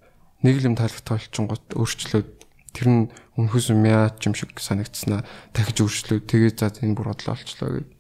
[0.45, 2.29] нэг л юм таалагдтал болчихгоот өөрчлөөд
[2.73, 3.03] тэр нь
[3.37, 7.91] өнхөс мяач юм шиг санагдсанаа дахиж өөрчлөөд тэгээ за энэ бүр бодлоо олчлоо гэд.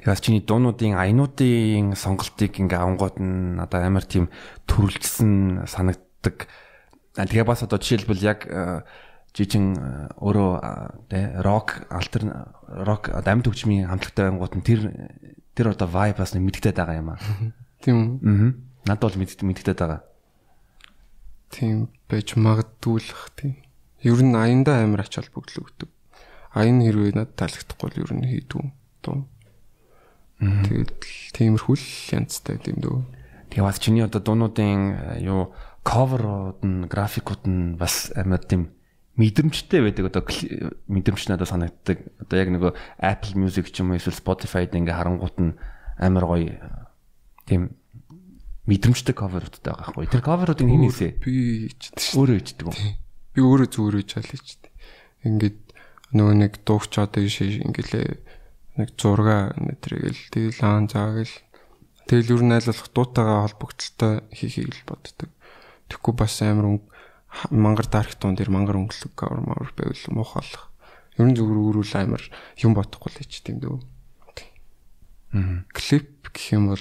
[0.00, 4.30] Тэгээс чиний дуунуудын аянуудын сонголтыг ингээ авангууд нь одоо амар тийм
[4.70, 6.48] төрөлжсөн санагддаг
[7.16, 8.84] Тэгээ бас одоо жишээлбэл яг э,
[9.36, 10.50] жижиг э, өөрөө
[11.12, 12.24] тэ рок альтер
[12.64, 14.80] рок амьд хөгжмийн хамтлагтай байнгут нь тэр
[15.52, 17.20] тэр одоо vibe бас мэддэхэд байгаа юм аа.
[17.84, 18.16] Тийм.
[18.24, 18.56] Аа.
[18.88, 20.00] Надад бол мэддэг мэддэхэд байгаа.
[21.52, 23.60] Тийм байж магадгүй л бах тийм.
[24.00, 25.90] Ер нь аянда амар ач холбогдол өгдөг.
[26.56, 28.64] Аян хэрвээ надад таалагдахгүй л ер нь хийдүү.
[29.04, 29.28] Туу.
[30.40, 30.92] Тэгээд
[31.36, 32.98] тиймэрхүү л янзтай юм дөө.
[33.52, 38.75] Тэгээ бас чиний одоо дуунуудын э, юу cover-ууд нь графикууд нь бас амар тийм
[39.16, 40.22] мэдрэмжтэй байдаг одоо
[40.92, 41.98] мэдрэмж надад санагддаг.
[42.20, 45.56] Одоо яг нөгөө Apple Music ч юм уу эсвэл Spotify-д ингээ харангуут нь
[45.96, 46.52] амар гоё
[47.48, 47.72] тийм
[48.68, 50.06] мэдрэмжтэй cover-уудтай байгаа хгүй.
[50.12, 51.08] Тэр cover-уудыг хэн хийсэ?
[51.22, 52.18] Би хийчихдээ шүү.
[52.20, 52.76] Өөрөө хийдэг үү?
[53.32, 54.72] Би өөрөө зүгээр аль хийчихдээ.
[55.24, 55.58] Ингээд
[56.12, 58.06] нөгөө нэг дуугч одоо ишээ ингэлээ
[58.76, 61.36] нэг зурга нэтрэгэл тэгэл аан заагээл
[62.06, 65.30] тэгэл юу найлуулах дуутайгаа холбогдлолтой хийхийг л боддог.
[65.88, 66.82] Тэгэхгүй бас амар
[67.50, 70.70] мангар дарах туун дээр мангар өнгөлөг кавер мавер байвал муухайлах.
[71.16, 72.24] Ер нь зүгээр өөрөөл амар
[72.60, 73.80] юм бодохгүй л ч тийм дөө.
[75.36, 75.64] Аа.
[75.72, 76.80] Клип гэх юм бол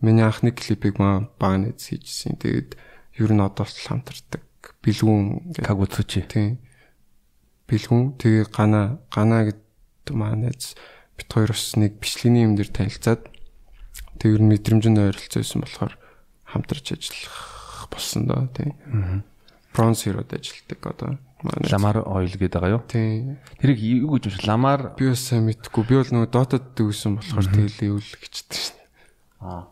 [0.00, 2.40] миний анхны клипийг маа баг нэз хийжсэн.
[2.40, 2.74] Тэгээд
[3.20, 4.42] ер нь одоо ч хамтардаг.
[4.82, 6.24] Бэлгүүн кагуцучи.
[6.26, 6.58] Тийм.
[7.68, 10.74] Бэлгүүн тэгээ гана гана гэдэг маа нэз
[11.14, 13.28] бит хоёр бас нэг бичлэгийн юм дээр танилцаад
[14.18, 15.94] тэг ер нь мэдрэмжэнд ойролцоосон болохоор
[16.48, 18.72] хамтарч ажиллах болсон доо тий.
[19.74, 22.82] Bronze Hero-д ажилладаг одоо Lamar Oil гэдэг байгаа юу?
[22.84, 23.40] Тий.
[23.56, 25.84] Тэрийг юу гэж унших Lamar би бас сайн мэдэхгүй.
[25.88, 28.76] Би бол нөгөө Dota-д дүүсэн болохоор тэгэл юу л гэжтэй шин.
[29.40, 29.64] Аа.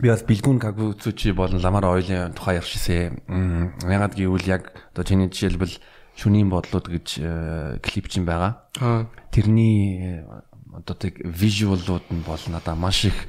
[0.00, 3.20] Би бас Бэлгүн Кагуцучи болон Lamar Oil-ийн тухай ярьчихсан.
[3.84, 5.76] Ягаад гэвэл яг одоо чиний жишээлбэл
[6.16, 8.64] шүнийн бодлууд гэж э, клип чинь байгаа.
[8.80, 9.04] Аа.
[9.28, 10.24] Тэрний э,
[10.72, 13.28] одоо тэг вижюалууд нь бол надаа маш их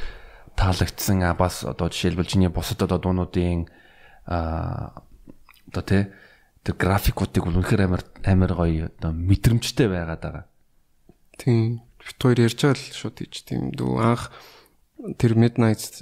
[0.55, 3.67] таалагдсан а бас одоо жишээлбэл чиний бусад одоо дуунуудын
[4.25, 5.03] а
[5.71, 6.11] одоо тэ
[6.63, 10.45] тэр графикуудыг бол үнэхээр амар амар гоё одоо мэдрэмжтэй байгаад байгаа.
[11.37, 11.83] Тийм.
[12.01, 14.31] Бит хоёр ярьж байгаа л шууд тийч тийм дүү анх
[15.15, 16.01] тэр Midnight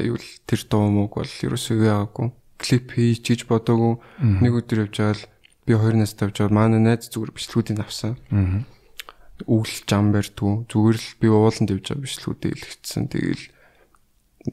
[0.00, 2.28] юу л тэр дуу мөг бол ерөөсөө яагаагүй.
[2.58, 3.98] Клип хийж гэж бодоогүй.
[4.42, 5.24] Нэг өдөр явж байгаа л
[5.66, 6.56] би хоёр настай явж байгаа.
[6.56, 8.16] Манай найз зүгээр бичлэгүүдийг авсан.
[8.32, 8.64] Аа.
[9.46, 10.66] Үгэл зам барьдгүй.
[10.70, 13.04] Зүгээр л би ууланд явж байгаа бичлэгүүдээ илгэцсэн.
[13.12, 13.44] Тэгээл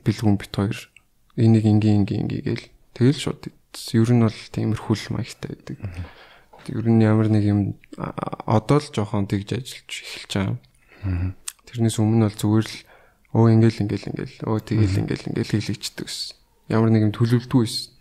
[0.06, 0.78] бэлгүн бит хоёр
[1.38, 2.66] энийг ингийн ингийн ингээгээл
[2.96, 3.42] тэгэл шууд
[3.94, 5.78] ер нь бол тиймэрхүүл маягтай байдаг.
[6.72, 7.60] Ер нь ямар нэг юм
[7.98, 10.58] одоо л жоохон тэгж ажиллаж эхэлж байгаа.
[11.70, 12.78] Тэрнээс өмнө бол зүгээр л
[13.36, 16.34] оо ингээл ингээл ингээл оо тэгэл ингээл ингээл хэлэгчдэг ус.
[16.72, 17.94] Ямар нэг юм төлөвлөдгүй ус.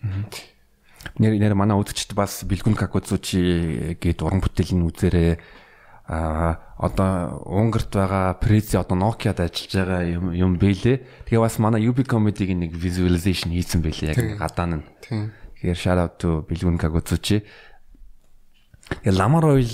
[1.20, 5.32] Нэр нэр манай үзэгчд бас бэлгүн какуцучи гээд уран бүтээлийн үзээрээ
[6.04, 11.28] а одоо Унгарт байгаа Prezi одоо Nokia-д ажиллаж байгаа юм юм бэлээ.
[11.28, 14.84] Тэгээ бас манай UB Comedy-гийн нэг visualization хийсэн бэлээ яг гадаа нь.
[15.64, 17.40] Тэгэхээр shout out to Бэлгүн Кагуцучи.
[19.08, 19.72] Ламар ойл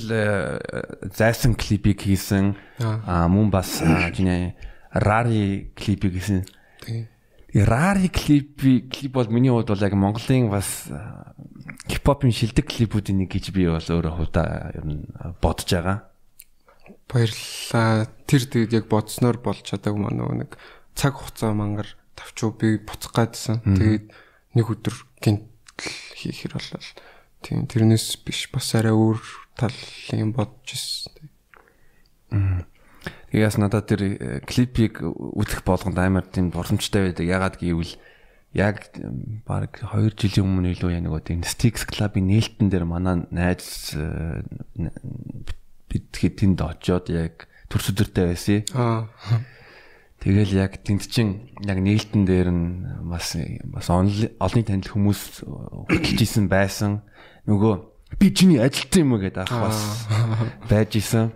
[1.10, 2.54] зайсан клипийг хийсэн.
[2.78, 3.82] А мөн бас
[4.14, 4.54] чиний
[4.94, 6.46] Rari клипийг хийсэн.
[7.50, 10.86] Rari клипи клип бол миний хувьд бол яг Монголын бас
[11.90, 15.10] хипхопын шилдэг клипүүдийн нэг гэж би бол өөрөө хувьдаа ер нь
[15.42, 16.06] бодож байгаа.
[17.10, 18.06] Баярлалаа.
[18.30, 20.54] Тэр тэгээд яг бодсноор болж чадаагүй маа нөгөө нэг
[20.94, 23.58] цаг хугацаа мангар тавчуу би буцах гадсан.
[23.66, 24.14] Тэгээд
[24.54, 24.94] нэг өдөр
[25.80, 26.90] гинтл хийхэр болол.
[27.40, 29.20] Тийм тэрнээс биш бас арай өөр
[29.56, 29.72] тал
[30.12, 32.68] юм бодож ирсэн.
[33.32, 37.24] Тэгээс надад тэр э, клипийг үзэх болгонд амар тийм боломжтой байдаг.
[37.24, 37.96] Ягаад гэвэл
[38.52, 38.92] яг
[39.46, 43.94] баг 2 жилийн өмнө илүү яг нэг тийм Sticks Club-ийн нээлтэн дээр манай найз
[45.88, 48.66] бид тэнд очиод яг төрс өдөртэй байсан.
[48.74, 49.06] Аа.
[50.20, 55.48] Тэгэл яг тэнд чин яг нээлтэн дээр нь бас бас олонний танил хүмүүс
[55.88, 57.00] хөтлөжсэн байсан.
[57.48, 57.72] Нөгөө
[58.20, 59.80] би чиний ажилтсан юм гэдэг ах бас
[60.68, 61.32] байж исэн.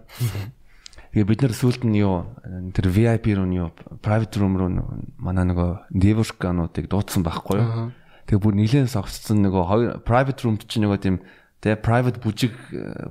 [1.16, 2.28] Тэгээ бид нар сүулт нь юу
[2.76, 3.72] тэр VIP руу нь юу
[4.04, 4.68] private room руу
[5.16, 7.88] манай нөгөө Devork-ануудыг дуудсан байхгүй юу.
[8.28, 11.24] Тэгээ бүр нилээн согцсон нөгөө хоёр private roomд чи нөгөө тийм
[11.64, 12.52] тэгээ private бүжиг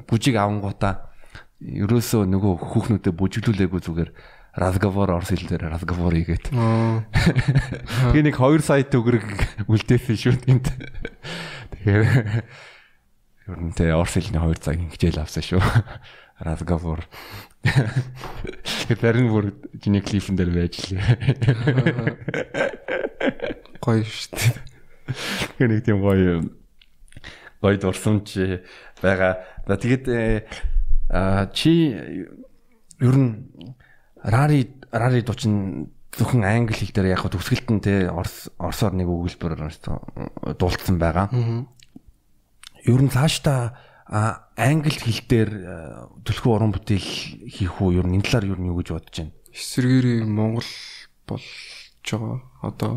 [0.06, 1.10] бүжиг авангуудаа
[1.64, 4.10] ерөөсөө нөгөө хүүхнүүдэд бүжиглүүлээгүй зүгээр
[4.54, 6.54] разговор орс хэл дээр разговор хийгээд.
[6.54, 10.70] Тэгээ нэг 2 сая төгрөг үлдээсэн шүү тэнд.
[11.82, 12.06] Тэгэхээр
[13.50, 15.62] ер нь тэ орс хэлний 2 цаг хичээл авсан шүү.
[16.44, 17.02] Разговор.
[17.66, 21.02] Тэр нь бүр жиний клипэн дээр байж лээ.
[23.82, 24.54] Гоё шүү дээ.
[25.10, 26.46] Тэгэхээр нэг тийм гоё
[27.58, 28.38] гоё дурсамж
[29.02, 29.42] байгаа.
[29.66, 30.46] Тэгээд
[31.58, 31.74] чи
[33.02, 33.50] ер нь
[34.24, 39.58] рари рари дучин зөвхөн англи хэл дээр яг төгсгөлт нь те орс орсоор нэг өгүүлбэр
[40.58, 41.28] дуулсан байгаа.
[42.86, 43.76] Ер нь цаашдаа
[44.08, 45.52] англи хэл дээр
[46.22, 47.10] төлхөө уран бүтээл
[47.50, 47.98] хийх үү?
[47.98, 49.34] Ер нь энэ талаар ер нь юу гэж бодож байна?
[49.50, 50.70] Эсвэргээр Монгол
[51.26, 52.40] болж байгаа.
[52.62, 52.94] Одоо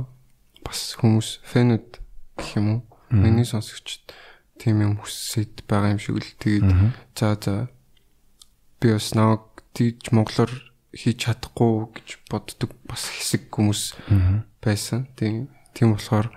[0.61, 1.89] бас хүмүүс фэнүүд
[2.37, 2.81] гэх юм уу?
[3.11, 4.13] Миний сонсогчд
[4.59, 6.69] тийм юм хүсэд байгаа юм шиг л тэгээд
[7.15, 7.55] за за
[8.81, 9.41] би бас нэг
[9.73, 10.51] тийж монголоор
[10.97, 14.01] хийж чадахгүй гэж боддог бас хэсэг хүмүүс
[14.65, 15.07] байсан.
[15.21, 16.33] Тийм тийм болохоор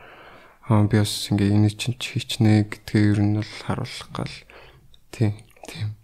[0.68, 4.36] аа би бас ингээ энэ чинь хийчнэ гэдгээ ер нь бол харуулах гал
[5.12, 5.34] Тийм.
[5.68, 5.96] Тийм.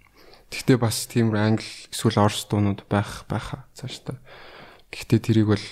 [0.50, 4.18] Гэхдээ бас тийм англи эсвэл орос дуунууд байх байхаа цааш та.
[4.89, 5.65] Гэхдээ тэрийг бол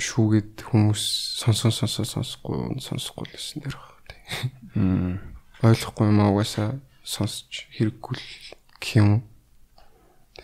[0.00, 1.02] шүүгээд хүмүүс
[1.44, 3.96] сонсон сонсоо сонсохгүй сонсохгүй л гэсэн дэр баг.
[4.72, 5.20] Тийм.
[5.64, 8.28] Ойлгохгүй юм угаасаа сонсч хэрэггүй л
[8.80, 9.24] гэх юм.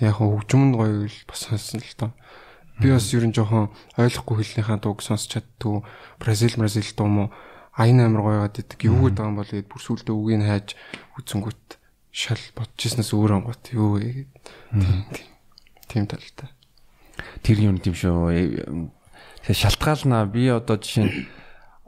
[0.03, 2.11] Яг хөгжмөнд гоё л бас сонсон л доо.
[2.83, 5.87] Би бас ер нь жоохон ойлгохгүй хэлнийхаа дууг сонсч чаддгүй.
[6.19, 7.25] Бразил Бразил дуу мó
[7.79, 10.75] аян амир гоёод идэг юу гэдэг юм бол гээд бүр сүлдө үгийг хайж
[11.23, 11.79] үзэнгүүт
[12.11, 15.17] шал бодчихснаас өөр онгот юу вэ гээд
[15.87, 16.51] тийм талтай.
[17.47, 18.91] Тэр юм тийм шүү.
[19.47, 20.27] Тэгээ шалтгаална.
[20.29, 21.15] Би одоо жишээ нь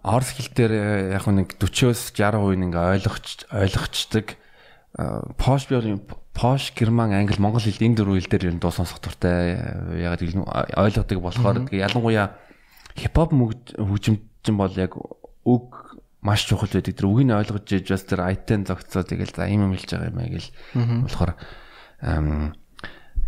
[0.05, 0.85] орс хэл дээр э,
[1.17, 4.27] яг нэг 40-оос 60% ингээ ойлгоч ойлгочдөг
[5.41, 5.81] пош би
[6.35, 9.55] пош герман англи монгол хэл энэ дөрвөн хэл дээр ер нь дуу сонсох туртай
[10.03, 12.35] яг ойлгодог болохоор тэгээ ялангуяа
[12.99, 14.99] хипхоп хөгжимчин бол яг
[15.47, 15.95] үг
[16.25, 16.97] маш чухал байдаг.
[16.99, 20.31] Тэр үгийг ойлгож иж бас тэр айтен зогцоо тэгэл за юм хэлж байгаа юм аа
[20.35, 20.51] гэл
[21.07, 21.31] болохоор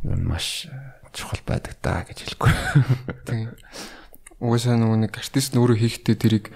[0.03, 0.67] юм маш
[1.15, 2.53] чухал байдаг да гэж хэлэхгүй.
[3.29, 3.55] Тийм.
[4.43, 6.47] Угаасаа нөгөө нэг артист нөөрэө хийхдээ тэрийг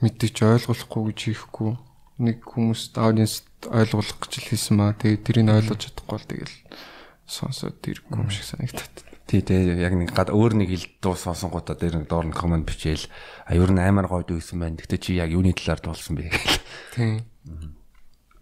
[0.00, 1.89] мэддэж ойлгуулахгүй гэж хийхгүй
[2.20, 4.92] нэг хүмүүст аудиенс ойлгуулах гэж хийсэн маа.
[4.94, 6.56] Тэгээ тэрийг ойлгож чадахгүй бол тэгэл
[7.24, 8.96] сонсоод тэргүй юм шиг санагдаад.
[9.30, 12.66] Тий, тий яг нэг гад өөр нэг хэл дуу сонсонгуудаа дээр нэг доор нь комент
[12.66, 13.06] бичээл
[13.46, 14.80] а ер нь амар гоё дүүсэн байна.
[14.80, 16.58] Гэтэ чи яг юуны талаар дуулсан бэ гэл.
[16.94, 17.22] Тий.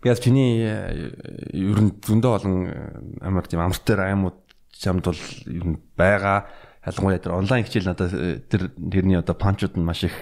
[0.01, 1.13] Би бас чиний э,
[1.53, 2.75] ер нь зөндөө олон э,
[3.21, 4.39] амар тийм амттай аймууд
[4.73, 6.49] чамд бол ер нь байгаа.
[6.89, 10.15] Ялангуяа тэр онлайн хичээл надад э, тэр тэрний одоо панчууд нь маш их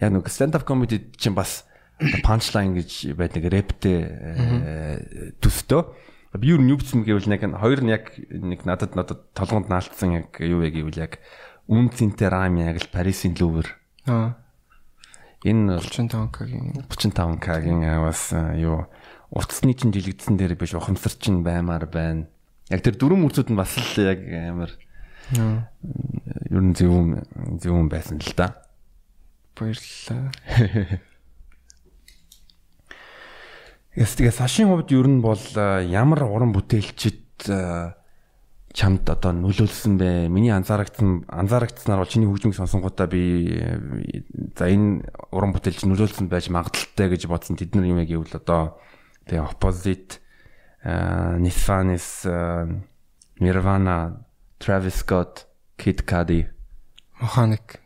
[0.00, 3.98] яг нэг up comedy чинь бас punchline гэж байдаг рэптэй
[5.38, 5.82] төстөө
[6.34, 10.58] би юу нүбцэн гэвэл яг хоёр нь яг нэг надад надад толгонд наалтсан яг юу
[10.58, 11.22] вэ гэвэл яг
[11.70, 13.70] үн цэнтэй рам яг л Парисын лүвэр.
[14.10, 14.34] Аа.
[15.46, 18.90] Энэ 35к-гийн 35к-гийн бас юу
[19.30, 22.26] утасны чинь жилэгдсэн дээр биш ухамсар чинь баймаар байна.
[22.66, 24.74] Яг тэр дөрөв мөрцүүд нь бас л яг амар
[25.30, 27.14] ер нь зөв
[27.62, 28.58] зөв байсан л да.
[29.54, 30.34] Баярлалаа.
[33.94, 35.38] Яс тэгээ сашийн хувьд ер нь бол
[35.86, 37.46] ямар уран бүтээлчд
[38.74, 40.26] чамд одоо нөлөөлсөн бэ?
[40.26, 43.54] Миний анзаарагдсан анзаарагдсанаар бол чиний хөгжмийг сонсонгуудаа би
[44.58, 47.54] за энэ уран бүтээлч нөлөөлсөн байж магадaltaй гэж бодсон.
[47.54, 48.82] Тэд нар юм яг гэвэл одоо
[49.30, 50.18] тэгээ Opposite,
[50.82, 52.26] Nirvana,
[53.38, 54.26] Nirvana,
[54.58, 55.46] Travis Scott,
[55.78, 56.50] Kid Cudi,
[57.22, 57.78] Mechanic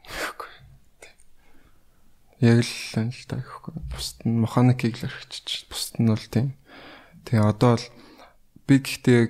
[2.40, 2.72] яг л
[3.08, 3.74] л та гэхгүй.
[3.90, 6.54] Бусд нь механикийг л архичиж, бусд нь бол тийм.
[7.26, 7.86] Тэгээ одоо л
[8.66, 9.20] би гэхдээ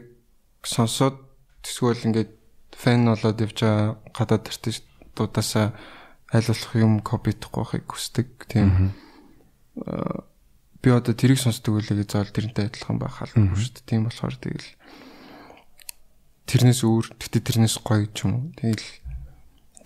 [0.64, 1.16] сонсоод
[1.64, 2.32] эсвэл ингээд
[2.76, 5.72] фэн болоод явж байгаа гадаад артистуудаасаа
[6.32, 8.28] аль болох юм копидохгүй байхыг хүсдэг.
[8.46, 8.92] Тийм.
[10.78, 13.88] Би одоо тэрийг сонсдог үлээгээ заавал тэрнтэй адилхан байх албагүй шүү дээ.
[13.88, 14.68] Тийм болохоор тэгэл
[16.46, 18.44] тэрнээс өөр, гэхдээ тэрнээс гоё ч юм уу.
[18.56, 18.86] Тэгэл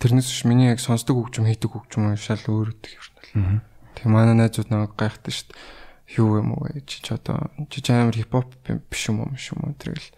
[0.03, 3.63] Тэрнээс биш миний яг сонсдог хөгжим хийдэг хөгжим шал өөр өгдөг юм байна.
[3.95, 6.19] Тэг манай найзууд намайг гайхдаг шүү дээ.
[6.19, 9.71] Юу юм уу чи ч одоо чи ч амар хипхоп биш юм уу юм уу
[9.79, 10.11] тэрэл.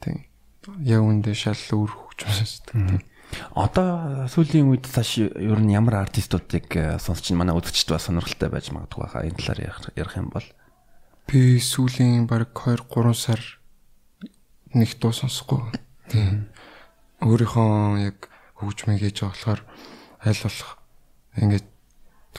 [0.00, 0.32] Тэг.
[0.80, 3.04] Яг үндэ шал өөр хөгжим сонсдог.
[3.52, 8.72] Одоо сүүлийн үед цааш ер нь ямар артистуудыг э, сонсч манай үзэгчд бас сонирхолтой байж
[8.72, 10.48] магадгүй хаа энэ талаар ярих юм бол
[11.28, 13.40] би сүүлийн баг 2 3 сар
[14.72, 15.60] нэг дуу сонсохгүй.
[17.20, 18.27] Өөрийнхөө яг
[18.58, 19.60] хөгжмийг хийж байгаа болохоор
[20.26, 20.70] аль болох
[21.38, 21.66] ингээд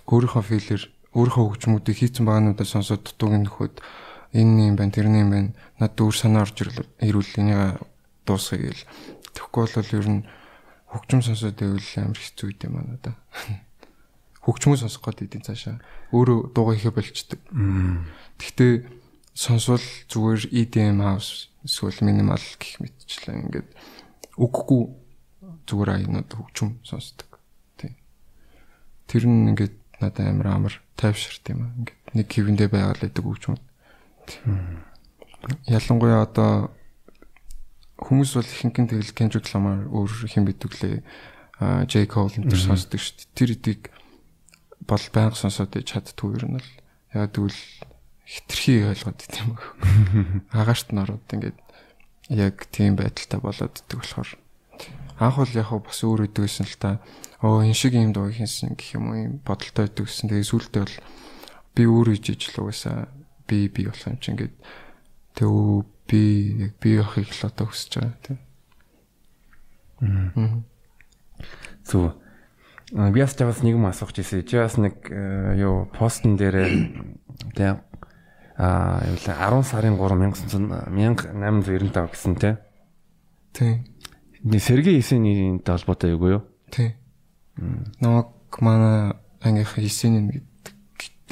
[0.05, 0.83] өөрийнхөө филэр
[1.15, 3.75] өөрийнхөө хөгжмүүдийг хийцэн багануудаа сонсоод дутууг нөхөд
[4.35, 7.81] энэ юм байна тэрний юм байна надад өөр санаа орж ирвэл энийг
[8.27, 8.85] дуусгая гэл.
[9.33, 10.21] Тэгэхгүй бол ер нь
[10.91, 13.11] хөгжим сонсоод байвал амар хэцүү юм байна да.
[14.45, 15.81] Хөгжмөө сонсох гээд идэв цаашаа.
[16.13, 17.41] Өөрөө дуугаа хийхэ болчдөг.
[18.37, 18.73] Гэхдээ
[19.33, 23.69] сонсвол зүгээр EDM house эсвэл minimal гэх мэтчлээ ингээд
[24.39, 24.81] үггүй
[25.69, 27.37] зүгээр аянууд хөгжим сонсдог.
[27.77, 27.93] Тийм.
[29.05, 31.71] Тэр нь ингээд надад амар амар тайвширт юм аа.
[31.77, 33.63] Ингээд нэг хэвэндээ байгаад байдаг хөгжмөд.
[35.69, 36.73] Ялангуяа одоо
[38.01, 41.03] хүмүүс бол ихэнх нь тэгэл Kendrick Lamar өөр хэн битүглээ
[41.91, 43.35] J Cole энэ төр сонсдог шүү дээ.
[43.35, 43.81] Тэр эдийг
[44.87, 46.69] бол байнга сонсоод чаддгүй нь бол
[47.13, 47.61] яг тэгвэл
[48.23, 49.57] хитрхи ойлгоод идэв юм.
[50.55, 51.59] Агаарт нь ороод ингээд
[52.31, 54.29] яг тийм байдалтай болоод идэх болохоор
[55.19, 57.03] анх бол яг бас өөр өдөг гэсэн л та
[57.43, 60.31] оо энэ шиг юм дуу хийсэн гэх юм уу юм бодолтой өдөг гэсэн.
[60.31, 60.97] Тэгээ сүүлдээ бол
[61.75, 63.07] би өөр хийж ижил угаасаа
[63.47, 64.55] би би болох юм чинь ингээд
[65.35, 65.47] тэг
[66.07, 66.21] би
[66.67, 68.39] яг би явахыг л одоо хүсэж байгаа тийм.
[69.99, 70.63] Аа.
[71.87, 72.15] Зүг.
[72.91, 74.43] Би бас тавас нэг юм асуух гэсэн.
[74.43, 75.03] Чи бас нэг
[75.59, 76.63] юу постн дээр
[77.59, 77.83] тийм
[78.59, 80.15] аа юу л 10 сарын 3
[81.39, 82.57] 1895 гэсэн тийм.
[83.55, 83.87] Тийм.
[84.43, 86.43] Нэг Сергей Есенинтэй холбоотой юу юу?
[86.71, 86.95] Тийм.
[87.99, 90.75] Намаг манай ангийнхан Есенин гэдэг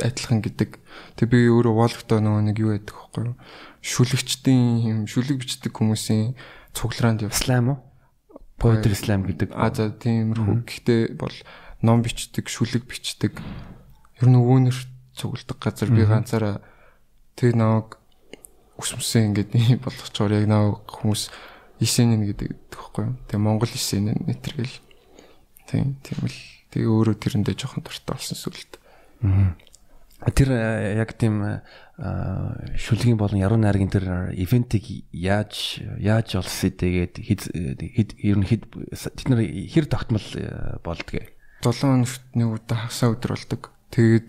[0.04, 0.80] адилхан гэдэг.
[1.16, 3.34] Тэг би өөрөө Волгото нөгөө нэг юу яддаг вэ?
[3.88, 6.36] шүлэгчдийн юм шүлэг бичдэг хүмүүсийн
[6.76, 7.34] цуглаанд яв.
[7.34, 7.80] Слайм уу?
[8.60, 9.54] Poetry slam гэдэг.
[9.54, 10.66] А за тиймэрхүү.
[10.66, 11.34] Гэхдээ бол
[11.86, 13.38] ном бичдэг, шүлэг бичдэг.
[14.18, 14.78] Ер нь өвөнөр
[15.14, 16.66] цугладаг газар би ганцаараа
[17.38, 18.02] тэр наваг
[18.82, 21.30] өсмсөн ингээд ийм болгочоор яг наваг хүмүүс
[21.80, 23.16] исэнэн гэдэг тэгэхгүй юу.
[23.30, 24.78] Тэгээ Монгол исэнэн нэтэргэл.
[25.70, 26.40] Тийм тийм л.
[26.74, 28.72] Тэгээ өөрөө тэрэндээ жоохон дуртай болсон сүлд.
[29.22, 29.54] Аа.
[30.34, 31.62] Тэр э, яг тийм э,
[32.74, 38.66] шүлгийн болон яруу найргийн тэр ивентийг яаж яаж олсон тэгээд хэд ер нь хэд
[38.98, 41.38] тэд нар хэр тогтмол э, болдгээ.
[41.62, 43.62] 7 хоногт нэг удаа хагасаа өдөр болдог.
[43.94, 44.28] Тэгээд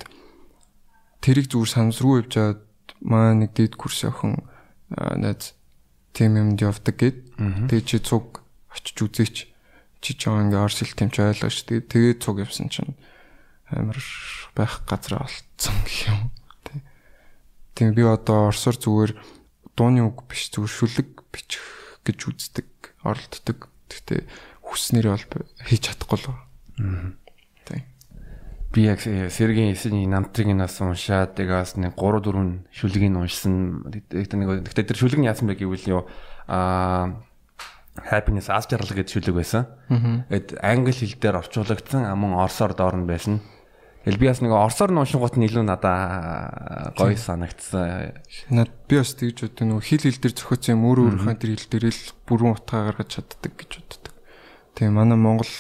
[1.25, 2.61] тэрийг зүгээр санамсргүй явжаад
[3.01, 4.45] маа нэг дээд курс охин
[4.93, 5.58] найз
[6.19, 7.19] тим юмд явдаг гэд.
[7.71, 8.43] Тэгээд чи цуг
[8.75, 9.37] очиж үзээч.
[10.03, 11.63] Чи ч ингээ орсэл тэмч ойлгооч.
[11.63, 12.99] Тэгээд тэгээд цуг явсан чинь
[13.71, 14.03] амар
[14.59, 16.21] байх газар олцсон гэх юм.
[17.79, 19.13] Тийм би одоо орсоор зүгээр
[19.79, 21.63] дууны үг биш зүгээр шүлэг бичих
[22.03, 22.67] гэж үздэг,
[23.07, 23.71] оролддог.
[23.87, 24.27] Гэхдээ
[24.67, 26.35] хүснээр бол хийж чадахгүй л.
[26.75, 27.15] Тийм.
[28.69, 33.89] Би яг Сэргийн эсний намтрыг нас уншаад тэгээс нэг 3 4 шүлгийг уншсан.
[34.13, 36.03] Гэхдээ тэр шүлэг нь яасан бэ гэвэл юу
[36.45, 37.25] аа
[38.05, 39.65] happiness аз жаргал гэдэг шүлэг байсан.
[40.29, 43.41] Эд англи хэл дээр орчуулагдсан амун орсоор доор нь байсан.
[44.05, 48.21] Тэгэл би бас нэг орсоор нуушингууд нь илүү надаа гоё санагдсан.
[48.53, 51.69] Над би бас тэгж боддог нөгөө хил хил дээр зохиоцсон юм өөр өөрийнхөө тэр хил
[51.73, 54.15] дээр л бүрэн утгаа гаргаж чаддаг гэж боддог.
[54.79, 55.53] Тэгээ манай Монгол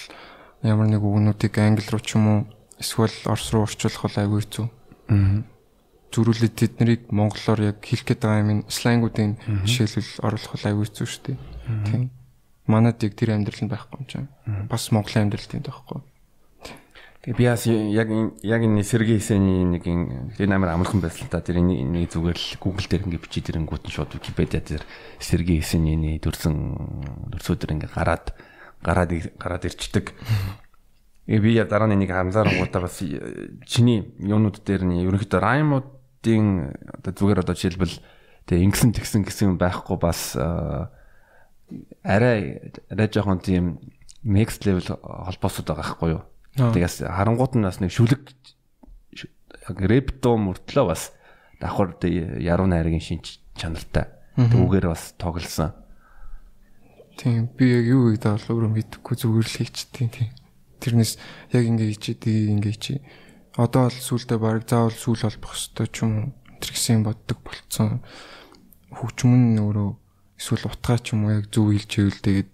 [0.62, 2.40] ямар нэг үгнүүдийг англи руу ч юм уу
[2.78, 4.66] эсвэл орс руу орчуулах бол айгүй хэцүү.
[5.10, 5.42] Аа.
[6.08, 9.36] Зүрүүлээд тэднийг монголоор яг хэлэх гээд байгаа юм слангуудын
[9.68, 11.38] жишээлбэл оруулах бол айгүй хэцүү шүү дээ.
[11.84, 12.02] Тийм.
[12.64, 14.28] Манад яг тэр амьдрал нь байхгүй юм чинь.
[14.70, 16.00] Бас Монголын амьдрал тийм байхгүй.
[17.28, 18.08] Би бас яг
[18.40, 22.88] яг энэ Сергей Есений нэг энэ амар амархан байсан та тэр нэг зүгээр л Google
[22.88, 24.80] дээр ингээ бичиж ирэнгүүт нь шууд Wikipedia дээр
[25.20, 26.56] Сергей Есений дөрсөн
[27.36, 28.32] дөрсөдөр ингээ гараад
[28.80, 30.14] гараад гараад ирчдэг.
[31.28, 33.04] Э би дараа нь нэг хамзаарангуудаа бас
[33.68, 38.00] чиний юунууд дээр нь ерөнхийдөө раймуудын одоо зүгээр одоо жишээлбэл
[38.48, 40.32] тэг ингэсэн тэгсэн гэсэн байхгүй бас
[42.00, 43.76] арай арай жоохон тийм
[44.24, 46.24] next level холбоосод байгаа байхгүй юу?
[46.56, 48.24] Тэгээс харангууд нь бас нэг шүлэг
[49.84, 51.12] репто мөртлөө бас
[51.60, 51.92] давхар
[52.40, 54.08] яруу найргийн шинж чанартай.
[54.38, 55.76] Түүгээр бас тоглосон.
[57.18, 60.30] Тийм би яг юу гэдэг бол өөрөө мэдэхгүй зүгээр л хийчихдээ тийм.
[60.78, 61.18] Тэрнээс
[61.52, 62.94] яг ингэ хийчихдээ ингэ чи.
[63.58, 66.26] Одоо бол сүултээ баг заавал сүул холбох хэвээр ч юм уу
[66.62, 68.02] тэр гэсэн боддог болцсон.
[68.94, 69.90] Хөгжмөн өөрөө
[70.38, 72.50] эсвэл утгаа ч юм уу яг зөв хэлж хэвэл тэгээд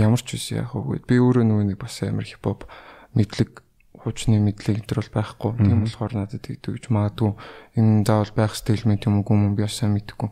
[0.00, 1.04] ямар ч үс яах вэ?
[1.04, 2.64] Би өөрөө нөгөө нэг бас амар хипхоп
[3.12, 3.60] мэдлэг
[4.00, 5.50] хуучны мэдлэг энэ бол байхгүй.
[5.60, 7.36] Тийм болохоор надад тэгдэг гэж магадгүй
[7.76, 10.30] энэ заавал байх стил мэт юм уу юм би бас сайн мэдгүй.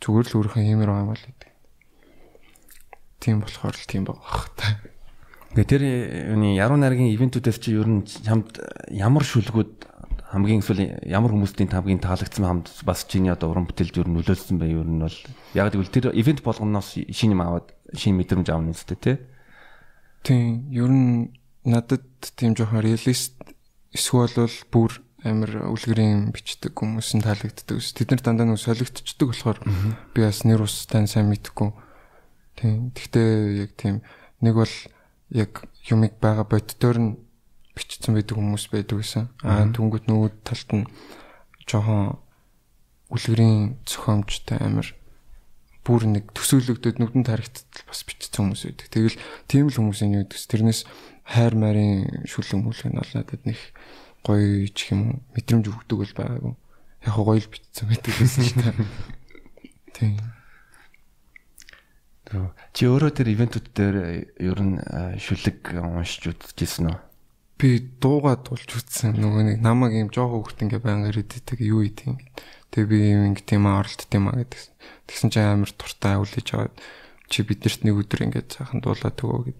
[0.00, 1.50] Зүгээр л өөрийнхөө юмэр байгаа юм бол гэдэг.
[3.20, 4.93] Тийм болохоор л тийм байгаа та.
[5.54, 5.82] Тэгээ тэр
[6.34, 8.58] юуны яруу найргийн ивентүүдээс чи ер нь чамд
[8.90, 9.86] ямар шүлгүүд
[10.34, 14.58] хамгийн эсвэл ямар хүмүүстийн хамгийн таалагдсан хамт бас чиний одоо уран бүтээлд ер нь нөлөөлсөн
[14.58, 15.14] бай ер нь бол
[15.54, 19.16] яг гэвэл тэр ивент болгоноос шинэ юм аваад шинэ мэдрэмж авна үстэй тий.
[20.26, 21.30] Тийм ер нь
[21.62, 22.02] надад
[22.34, 23.38] тийм жоохон реалист
[23.94, 27.94] эсвэл бүр амар үлгэрийн бичдэг хүмүүс нь таалагддаг ус.
[27.94, 31.70] Тэд нар дандаа нэг солигдчихдаг болохоор би бас нэр устай сайн мэдхгүй.
[32.58, 32.90] Тийм.
[32.90, 33.30] Гэхдээ
[33.64, 34.02] яг тийм
[34.42, 34.74] нэг бол
[35.30, 37.10] яг юмыг байгаа боддоор нь
[37.74, 39.28] бичсэн байдаг хүмүүс байдаг гэсэн.
[39.42, 40.84] Аа түнгүүд нөгөө талд нь
[41.66, 42.18] жоохон
[43.10, 44.88] үлгэрийн зохиомжтой амар
[45.84, 48.88] бүр нэг төсөөлөгдөд нүдэнд харагдтал бас бичсэн хүмүүс байдаг.
[48.88, 49.20] Тэгэл
[49.50, 50.80] тийм л хүмүүсийн юу гэдэгс тэрнээс
[51.28, 51.54] хайр
[52.64, 53.60] мүлэг нь бол надад нэг
[54.24, 56.54] гоё ч юм мэдрэмж өгдөг бол байгаагүй.
[57.04, 58.72] Яг гоё л битсэн байдаг гэсэн чинь та.
[59.96, 60.16] Тийм.
[62.74, 63.96] Чи өөрөө тэр ивентүүд дээр
[64.38, 64.78] ер нь
[65.20, 66.98] шүлэг уншиж үзчихсэн үү?
[67.54, 67.70] Би
[68.02, 69.14] дуугаа тулж үзсэн.
[69.14, 72.26] Нөгөө нэг намайг юм жоохон хөвгт ингээ байнга ирээддэг юу ийт ингээ.
[72.74, 74.74] Тэгээ би юм ингээ тийм оролт тийм аа гэдэгсэн.
[75.06, 76.74] Тэгсэн чинь амар туртаа үлээж аваад
[77.30, 79.58] чи биднэрт нэг өдөр ингээ цаахан дуулаад өгөө гэд.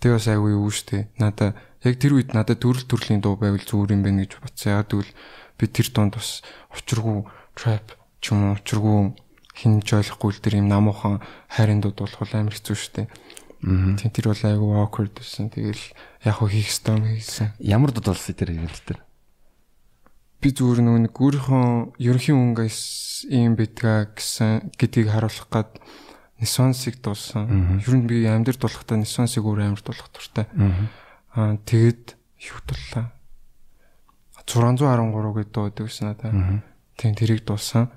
[0.00, 1.12] Тэгээ бас айгүй юу штэ.
[1.20, 1.52] Надаа
[1.84, 4.80] яг тэр үед надад төрөл төрлийн дуу байвал зүгээр юм байна гэж бодсон.
[4.80, 5.12] Яг тэгвэл
[5.60, 6.40] би тэр донд бас
[6.72, 9.12] учиргүй trap ч юм уу учиргүй
[9.60, 11.20] хин ч ойлгохгүй л тэр юм намуухан
[11.52, 13.04] хайрын дууд болох амар хэцүү.
[13.60, 13.92] Аа.
[14.00, 15.52] Тин тэр бол айгүй awkward байсан.
[15.52, 15.84] Тэгэл
[16.24, 17.52] яг хөө хийх стом хийсэн.
[17.60, 19.04] Ямар дууд болсон тэр ивент дээр?
[20.40, 22.80] Би зүгээр нэг өөрийнхөө ерөнхий өнгөс
[23.28, 25.76] ийм битгаа гэсэн гэдгийг харуулах гад
[26.40, 27.76] Нисонсыг дуулсан.
[27.84, 30.48] Ер нь би амьдэр дуулахдаа Нисонсыг өөр амар дуулах туртай.
[31.36, 33.12] Аа тэгэд юу дууллаа?
[34.48, 36.32] 613 гэдэг дуу гэдэг гэсэн надаа.
[36.96, 37.92] Тийм тэрийг дуулсан.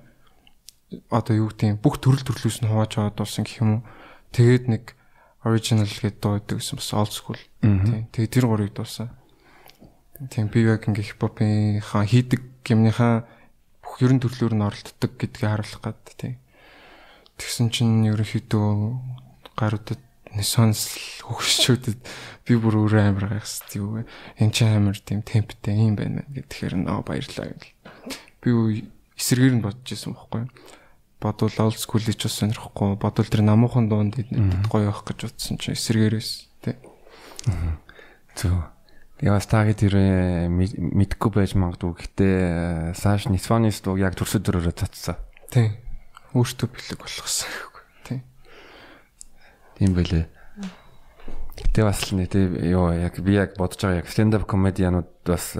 [1.09, 3.83] Одоо юу гэдэг бүх төрөл төрлөөс нь хувааж аваад дуулсан гэх юм уу.
[4.33, 4.83] Тэгээд нэг
[5.43, 7.39] original гэдэг дуу гэдэг гэсэн бас old school.
[7.61, 8.07] Тийм.
[8.11, 9.11] Тэгээд тэр гурыг дуулсан.
[10.29, 13.27] Тийм би яг ингээ хипхопын хаа хийдэг юмныхаа
[13.83, 16.39] бүх ерөн төрлөөр нь оролддог гэдгийг харуулах гад тийм.
[17.37, 18.67] Тэгсэн чинь ерөнхийдөө
[19.57, 20.01] гаруудад
[20.41, 21.99] сонс хөгшчүүдэд
[22.47, 24.09] би бүр өөрөө амар гайхсад юу вэ?
[24.41, 27.69] Энд чинь амар тийм темптэй юм байна гэхээр нөө баярлаа гэл.
[28.41, 28.49] Би
[29.13, 30.49] эсэргээр нь бодож исэн бохгүй.
[31.23, 32.99] Бодвол old school-ийг ч бас сонирхгүй.
[32.99, 34.19] Бодвол тэр намуухан дуунд
[34.67, 36.75] гоё явах гэж утсан чинь эсэргээрээс тий.
[38.35, 38.67] Зөв.
[39.23, 39.95] Бас таагийн тэр
[40.51, 41.95] мэдгүй байж магадгүй.
[41.95, 45.15] Гэхдээ Саш Нисфонис дуу яг төрсөд дөрөөрөө цацсан.
[45.47, 45.79] Тий
[46.33, 48.21] өөртөө бэлэг болгосон гэхгүй тийм.
[49.77, 50.25] Тийм байлээ.
[51.53, 55.09] Гэтэ бас л нэ тийм ёо яг би яг бодож байгаа яг stand up comedy-янууд
[55.21, 55.53] бас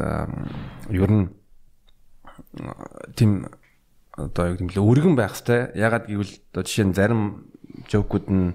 [0.89, 1.29] ер нь
[3.13, 3.45] тийм
[4.17, 7.21] одоо яг л өргөн байх хэвээр ягаад гэвэл одоо жишээ нь зарим
[7.89, 8.53] жокууд нь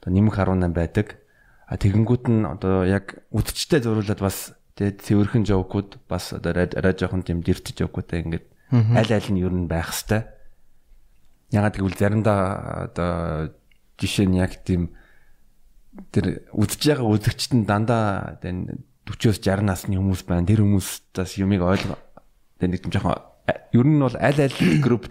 [0.00, 1.20] одоо нэмэх 18 байдаг.
[1.68, 7.24] А тэгэнгүүт нь одоо яг үдчтэй зөриулээд бас тэгээд цэвэрхэн жокууд бас одоо арай жоохон
[7.24, 10.38] тийм дэрт жокуудаа ингээд аль аль нь ер нь байх хэвээр
[11.48, 12.40] Ягаад гэвэл заримдаа
[12.92, 13.12] одоо
[13.96, 14.92] жишээ нь яг тийм
[16.12, 20.44] тэр үзэж байгаа үзэгчд нь дандаа 40-оос 60 насны хүмүүс байна.
[20.44, 21.96] Тэр хүмүүстээс юмыг ойлгоо.
[22.60, 23.16] Тэр нэг юм жоохон
[23.72, 25.08] ер нь бол аль аль групп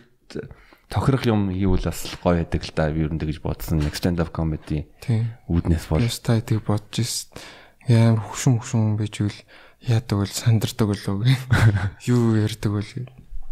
[0.90, 2.92] тохирох юм хийвэл бас гоё байдаг л да.
[2.92, 3.84] Би ер нь тэгж бодсон.
[3.84, 4.88] Next stand up comedy.
[5.48, 6.02] Үүднээс бол.
[6.02, 7.32] Яста тийг бодож ирсэн.
[7.88, 9.36] Яам хөшүн хөшүн байжвэл
[9.84, 11.28] яадаг бол сандардаг болов.
[12.08, 12.92] Юу ярьдаг бол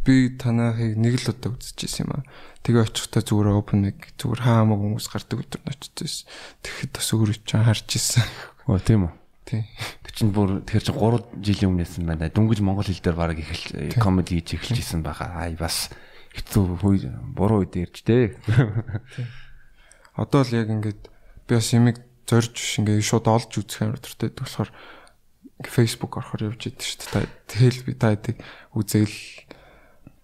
[0.05, 2.23] би танахыг нэг л удаа үзчихсэн юм аа.
[2.61, 6.29] Тэгээ очихдаа зүгээр open mic зүгээр хаамаг хүмүүс гардаг өдөр нь очижсэн.
[6.61, 8.25] Тэгэхэд бас өөрөө ч харж ирсэн.
[8.69, 9.24] Оо тийм үү.
[9.45, 12.29] Тэр чинь бүр тэр чинь 3 жилийн өмнөөс юм байна.
[12.33, 15.45] Дүнгиж монгол хэл дээр баг эхэлж комеди хийж эхэлж исэн байгаа.
[15.45, 15.93] Ай бас
[16.33, 17.05] хэцүү хүй
[17.37, 18.33] буруу үед ирж дээ.
[20.17, 21.01] Одоо л яг ингээд
[21.45, 24.69] би бас ямиг зорж ингээд шууд олж үзэх дуртай болохоор
[25.63, 27.29] Facebook орохоор явж идэв шүү дээ.
[27.47, 28.41] Тэгэл би та хэдийг
[28.75, 29.17] үзээл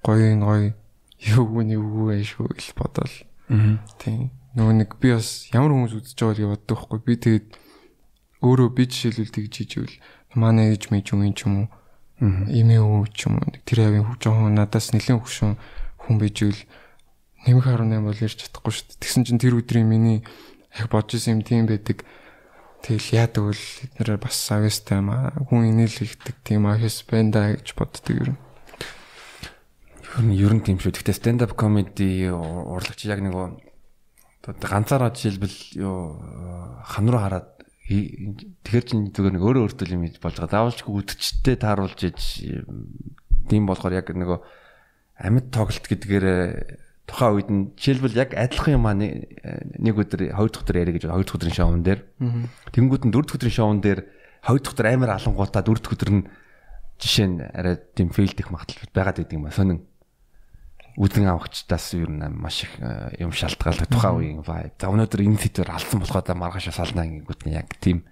[0.03, 0.73] гоё гоё
[1.21, 3.15] юу гүн юу вэ шүү л бодоол.
[4.01, 4.33] Тийм.
[4.57, 6.99] Нөгөө нэг би бас ямар хүмүүс үзэж байгааг боддог байхгүй.
[7.05, 7.47] Би тэгээд
[8.41, 9.95] өөрөө би жишээлбэл тэгж хийжвэл
[10.33, 11.67] манай ээж мэж юм ч юм уу.
[12.21, 13.53] Имээ үү ч юм уу.
[13.65, 15.53] Тэр авийн хүү жоохон надаас нэлээд хөшөн
[16.01, 16.61] хүн bijвэл
[17.45, 19.01] нэмэх 18 бол ярьж чадахгүй шүү дээ.
[19.01, 20.25] Тэгсэн чинь тэр өдрийн миний
[20.73, 22.05] яг бодож исэн юм тийм байдаг.
[22.81, 25.33] Тэгэл яадаг бол эднэр бас авьяастай юм аа.
[25.49, 28.37] Хүн инээл ихдэг тийм авьяас байна да гэж боддөг юм.
[30.17, 30.97] Ер нь ер нь тийм шүү.
[30.97, 33.37] Гэхдээ stand up comedy урлагч яг нэг
[34.41, 36.17] ганцаараа жишээлбэл юу
[36.81, 37.60] хан руу хараад
[37.91, 40.71] тэгэхэр чин зүгээр нэг өөрөө өөртөө юм болж байгаа.
[40.71, 42.19] Заавалч үдчтэй тааруулж иж
[43.51, 44.39] тийм болохоор яг нөгөө
[45.19, 46.27] амьд тоглолт гэдгээр
[47.11, 51.03] тухайн үед нь жишээлбэл яг адилхан юм аа нэг өдөр хоёр дахь өдөр яриа гэж
[51.11, 52.01] хоёр дахь өдрийн шоун дээр.
[52.71, 53.99] Тэнгүүд нь дөрөв дахь өдрийн шоун дээр
[54.47, 56.23] хоёр дахь өдөр амар алангуудаа дөрөв дахь өдөр нь
[57.01, 59.79] жишээ нь арай тийм фейлд их магадлал байгаад байдаг юм ба сонин
[60.99, 62.73] үзэн авахчдаас юу н маш их
[63.19, 64.75] юм шалтгаалдаг тухайн үеийн vibe.
[64.75, 68.03] За өнөөдөр энэ сэдвэр алдсан болохоо да маргааш салнаа гингүүт нь яг тийм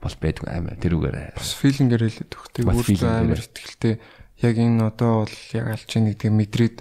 [0.00, 1.36] бол байдаг амар тэрүүгээр.
[1.36, 3.94] Бас филингээр хэлээд өгтэй өөртөө амар ихтэй.
[4.40, 6.76] Яг энэ одоо бол яг алж яах гэдгийг мэдрээд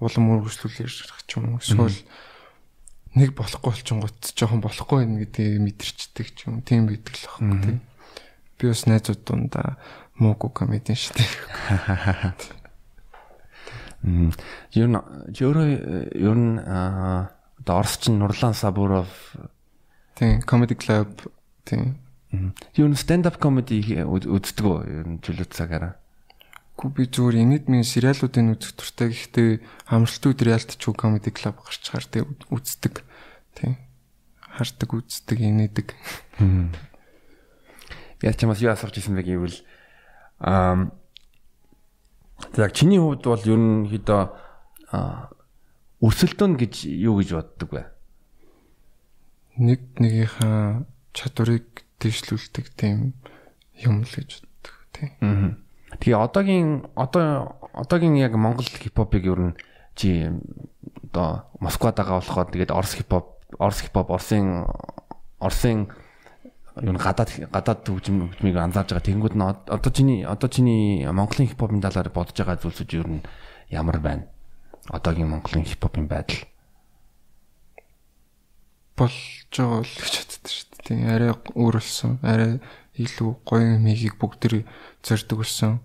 [0.00, 1.60] улам үргэлжлүүлж ярих ч юм уу.
[1.60, 1.98] Эсвэл
[3.12, 7.78] нэг болохгүй болчихгоот жоохон болохгүй юм гэдгийг мэдэрчдэг ч юм тийм байдаг л байна тийм.
[8.56, 9.76] Би бас найзууд дундаа
[10.16, 12.61] муугүй комедиан шүү дээ
[14.02, 15.68] Ер нь өөрөө
[16.18, 19.10] ер нь одоо Орос чин Нурлан Сабуров
[20.18, 21.30] тийм comedy club
[21.64, 24.78] тийм Юу н stand up comedy үздэг үү?
[24.88, 26.00] Ер нь чөлөө цагаараа.
[26.80, 29.60] Гү би зүгээр энэдмийн сериалуудын үзэх туртай гэхдээ
[29.92, 33.04] амралтууд reality show comedy club гарч чаар тэг үздэг.
[33.52, 33.76] Тийм.
[34.40, 35.92] Хардаг үздэг энэдэг.
[38.24, 39.60] Яг чамаас юу асууж ирсэн бэ гэвэл
[40.40, 40.88] аа
[42.56, 44.08] яг чиний хувьд бол ер нь хэд
[46.02, 47.82] өрсөлдөөн гэж юу гэж боддог вэ?
[49.62, 50.84] Нэг нэгийнхаа
[51.14, 53.14] чадварыг дэвшлүүлдэг тийм
[53.78, 55.62] юм л гэж боддог тийм.
[56.00, 59.56] Тэгээ одоогийн одоо одоогийн яг Монгол хипхопыг ер нь
[59.94, 60.26] чи
[61.12, 64.66] одоо Москвад байгаа болохоор тэгээд Орос хипхоп Орос хипхоп Оросын
[65.38, 65.92] Оросын
[66.80, 69.08] юу гадаад гадаад хөгжмийг анзаарж байгаа.
[69.08, 73.26] Тэнгүүд нь одоо чиний одоо чиний Монголын хипхопын талаар бодож байгаа зүйлсүүд ер нь
[73.68, 74.24] ямар байна?
[74.88, 76.48] Одоогийн Монголын хипхопын байдал
[78.96, 80.80] болж байгаа л гэж боддог шүү дээ.
[80.88, 82.18] Тийм арай өөр болсон.
[82.24, 82.60] Арай
[82.96, 84.64] илүү гоё мигийг бүгд
[85.04, 85.80] зорддог болсон.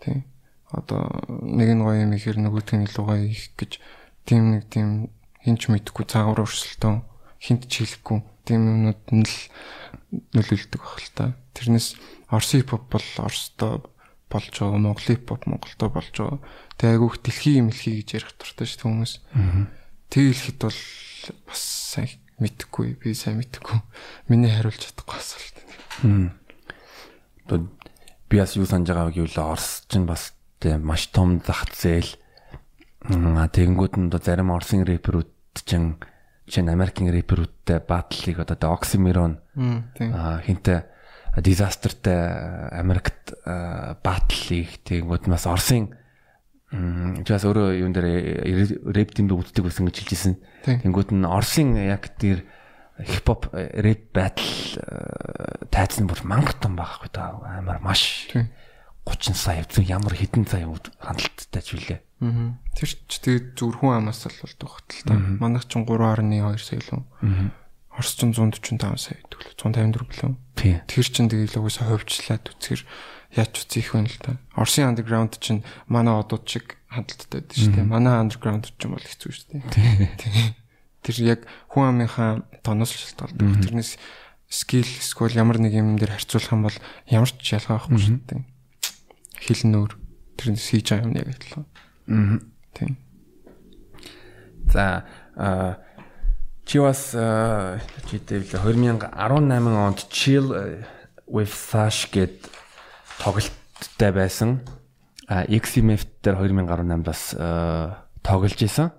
[0.00, 0.24] Тийм.
[0.72, 3.80] Одоо нэг нь гоё юм ихээр нөгөөдг нь илүү гоё их гэж
[4.24, 5.10] тийм нэг тийм
[5.44, 6.94] хинч мэдхгүй цаагуур өрсөлтөө
[7.40, 9.34] хинт ч хэлэхгүй тийм юмнууд нь л
[10.10, 11.24] нөлөөлдөг баг л та.
[11.54, 11.96] Тэрнээс
[12.30, 13.82] Орос хипхоп бол Оростой
[14.30, 16.38] болж байгаа, Монгол хипхоп Монголтой болж байгаа.
[16.78, 19.12] Тэгээ айгүйх дэлхийн мэлхий гэж ярих дуртай шүү хүмүүс.
[20.10, 20.80] Тэг хэлэхэд бол
[21.50, 21.62] бас
[21.94, 23.78] сайн мэдхгүй би сайн мэдхгүй.
[24.30, 25.56] Миний хариулж чадахгүй асуулт.
[27.44, 27.58] Одоо
[28.30, 30.32] би бас юу санаж байгааг гэвэл Орос ч бас
[30.62, 32.14] тийм маш том зах зээл.
[33.10, 35.30] Тэгэнгүүт нь одоо зарим Оросын рэперүүд
[35.66, 35.98] чинь
[36.46, 40.80] жишээ нь Америкийн рэперүүдтэй батлыг одоо Oxymoron аа хинтээ
[41.44, 42.18] дизастертай
[42.80, 43.36] Америкт
[44.02, 45.94] батлыг тэгэнгүүт бас Оросын
[46.70, 50.34] Жаас өөрөө юун дээр рэп дэмбэ үздэг байсан гэж хэлжсэн.
[50.86, 52.46] Тэнгүүд нь Оросын яг тэр
[53.02, 54.78] хипхоп рэп батл
[55.66, 58.30] тайцсан бүр мангар том байхгүй да амар маш
[59.02, 60.70] 30 сая зөв ямар хэдэн сая
[61.02, 62.00] хандлттай ч үлээ.
[62.78, 65.14] Тэр ч тэгээд зүр хүн амаас л болдог хөтөл та.
[65.42, 67.02] Манайх ч 3.2 сая лөө.
[67.90, 70.34] Орос ч 145 сая гэдэг лөө 154 лөө.
[70.86, 72.82] Тэр чин тэгээд л угсаа хөвчлээд үцгэр
[73.34, 74.38] яач үгүй их байна л та.
[74.54, 77.86] Орсын андерграунд чинь манай одууд шиг хадталтай байдаг шүү дээ.
[77.86, 80.54] Манай андерграунд чинь бол хэцүү шүү дээ.
[81.00, 83.62] Тэр яг хүн амынхаа тоноос шалтгаалдаг.
[83.62, 83.98] Тэрнээс
[84.50, 88.42] скил эсвэл ямар нэг юм дээр харьцуулах юм бол ямар ч ялгаа байхгүй шүү дээ.
[89.46, 89.90] Хил нөр
[90.36, 91.66] тэрнээс хийж байгаа юм яг адилхан.
[92.10, 92.38] Аа.
[92.74, 92.98] Тийм.
[94.74, 95.06] За
[95.38, 95.78] а
[96.70, 97.10] чи бас
[98.06, 100.54] читэй 2018 онд Chill
[101.26, 102.46] with Sash гэдэг
[103.18, 104.62] тоглолттой байсан.
[105.26, 107.34] А XMF дээр 2018 бас
[108.22, 108.94] тоглож исэн.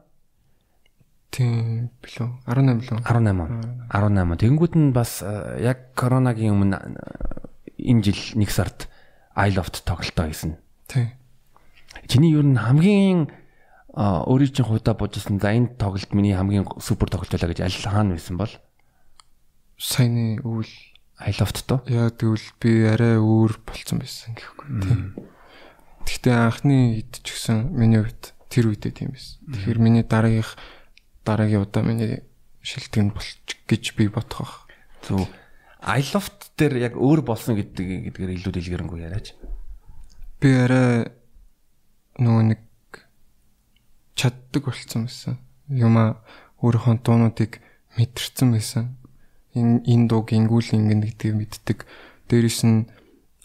[1.31, 6.75] Тийм билүү 18 билүү 18 18 тэгэнгүүт нь бас яг коронагийн өмнө
[7.79, 8.91] энэ жил нэг сард
[9.31, 10.59] iLoft тоглолтоо хийсэн.
[10.91, 11.15] Тийм.
[12.11, 13.31] Чиний юу н хамгийн
[13.95, 18.15] өөрийн чинь хувьдаа бодсон за энэ тоглолт миний хамгийн супер тоглолт байлаа гэж аль хаана
[18.15, 18.53] байсан бол
[19.75, 20.71] саяны өвөл
[21.21, 21.83] iLoft то.
[21.91, 25.01] Яа тэгвэл би арай өөр болцсон байсан гэхгүй тийм.
[26.07, 29.37] Гэхдээ анхны хэд ч гэсэн миний хувьд тэр үедээ тийм байсан.
[29.51, 30.55] Тэгэхээр миний дараагийнх
[31.27, 32.23] дараагийн удаа миний
[32.63, 34.65] шилтгэн болчих гэж би бодох.
[35.05, 35.27] Зөв.
[35.81, 39.33] iLoft дээр яг өөр болсон гэдэг гэдгээр илүү дэлгэрэнгүй яриач.
[40.41, 41.09] Би арай
[42.21, 42.59] нөгөө нэг
[44.21, 45.41] чаддаг болцсон байсан.
[45.65, 46.21] Юма
[46.61, 47.57] өөрийнхөө дуунуудыг
[47.97, 49.01] мэдэрсэн байсан
[49.55, 51.79] энэ энэ дууг ингүүл ингэн гэдгийг мэддэг.
[52.31, 52.87] Дээрээс нь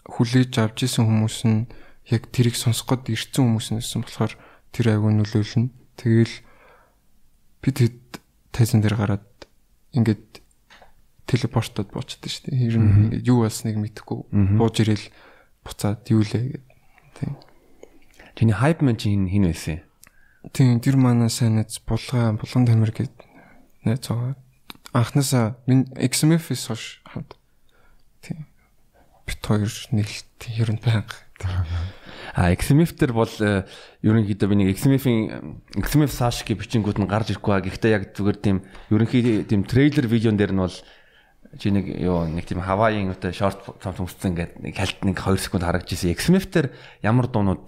[0.07, 1.67] хүлээж авч исэн хүмүүс нь
[2.07, 4.33] яг тэрийг сонсох гээд ирсэн хүмүүс нэсэн болохоор
[4.71, 5.71] тэр айгүй нөлөөлнө.
[5.99, 6.35] Тэгэл
[7.59, 8.23] би тэд
[8.55, 9.27] тайзан дээр гараад
[9.91, 10.39] ингээд
[11.27, 12.71] телепортод буучдаг шүү дээ.
[12.71, 14.19] Ер нь ингээд юу болсныг мэдэхгүй
[14.55, 15.07] бууж ирэл
[15.67, 16.63] буцаад юу лээ гэдэг.
[17.19, 17.35] Тийм.
[18.39, 19.83] Чиний хайп мэн чинь хин байсан?
[20.53, 23.13] Тийм, тэр манай сайн нэз булгаа булган тамир гэд
[23.83, 24.35] найз байгаа.
[24.93, 27.35] Анхнаасаа минь XMF-с хойш хамт.
[28.21, 28.47] Тийм.
[29.27, 31.15] Бит хоёр нийлт ер нь байнга.
[32.33, 33.65] А XMF төр бол э,
[34.05, 38.37] ерөнхийдөө би нэг XMF-ийн XMF Sash гэх бичингүүд нь гарч ирэхгүй ба гэхдээ яг зүгээр
[38.41, 38.57] тийм
[38.93, 40.77] ерөнхий тийм трейлер видеон дээр нь бол
[41.55, 45.39] чи нэг юу нэг тийм хаваийн өтө шорт цамц өмссөн ингээд нэг хальт нэг 2
[45.39, 46.11] секунд харагдаж ирсэн.
[46.11, 46.67] XMF дээр
[47.01, 47.65] ямар дуунууд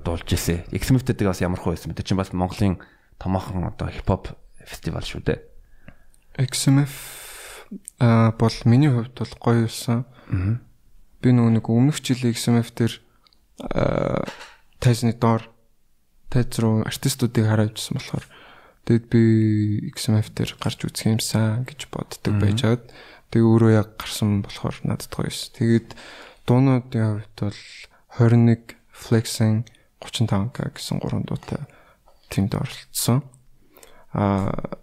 [0.00, 0.64] дуулж ирсэн.
[0.72, 1.92] XMF дээр бас ямар хөө байсан?
[1.92, 2.80] Тэр чинь бас Монголын
[3.20, 4.32] томоохон одоо хипхоп
[4.64, 5.38] фестивал шүү дээ.
[6.40, 6.92] XMF
[8.00, 10.08] а бол миний хувьд бол гоё юусан.
[11.20, 12.94] Би нөгөө нэг өмнөх жилийн XMF дээр
[14.80, 15.44] тайзны доор
[16.32, 18.24] тайз руу артистуудыг хараад ирсэн болохоор
[18.88, 19.22] тэгэд би
[19.92, 22.84] XMF дээр гарч үзэх юмсан гэж боддог байж хаад
[23.30, 25.52] тэг өөрөө яг гарсан болохоор надад гоё ш.
[25.54, 25.94] Тэгээд
[26.46, 27.60] дуунуудын хувьд бол
[28.18, 29.64] 21 Flexing
[30.00, 31.64] 35k гэсэн гурван дуутай
[32.28, 33.24] тэнд оролцсон.
[34.12, 34.80] Аа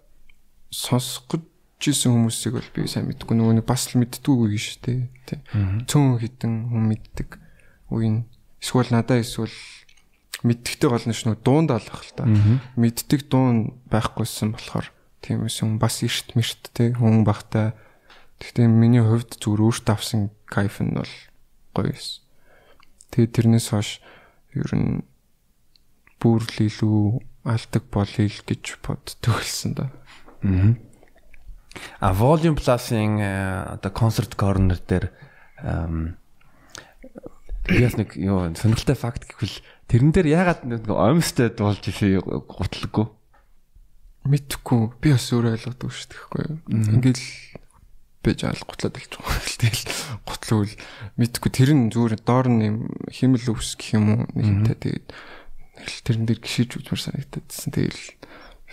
[0.70, 1.42] сонсох
[1.78, 5.00] жисэн хүмүүсийг бол би сайн мэдгүй нөгөө нэг бас л мэддгүй үе шүү дээ.
[5.86, 7.38] Цөөн хитэн хүн мэддэг
[7.94, 8.26] үе
[8.58, 9.54] эсвэл надаа эсвэл
[10.46, 12.24] мэддэгтэй гол нь шүү дуунд алах л та.
[12.78, 14.88] Мэддэг дуун байхгүйсэн болохоор
[15.22, 17.74] тийм эсэн бас эрт мэрт те хүн багтай.
[18.38, 21.14] Гэхдээ миний хувьд зүгээр өөртөө авсан кайф нь бол
[21.74, 22.22] гоё эс.
[23.10, 23.98] Тэгээ тэрнээс хойш
[24.54, 25.02] ер нь
[26.22, 29.90] бүр л илүү алдаг болъё л гэж боддог хэлсэн да.
[30.46, 30.78] Аа.
[32.00, 35.10] А Volume Plus-ийн одоо концерт корнер дээр
[37.68, 39.60] Яс нэг юу сонирхолтой факт гэвэл
[39.92, 43.06] тэрэн дээр ягаад нэг оймстой дуулж ирсэн гутлаггүй.
[44.28, 46.58] Мэдхгүй би бас өөрөө ойлгодог шүү дээ.
[46.68, 47.24] Ингээл
[48.24, 49.40] бэж аал гутлаад илж байгаа.
[49.62, 49.84] Тэгэл
[50.26, 50.72] гутлуул
[51.16, 52.76] мэдхгүй тэр нь зүгээр доор нь юм
[53.08, 55.06] химэл өвс гэх юм уу нэг юмтай тэгээд
[56.04, 57.70] тэрэн дээр гიშиж үзмэр санагдчихсан.
[57.72, 58.02] Тэгэл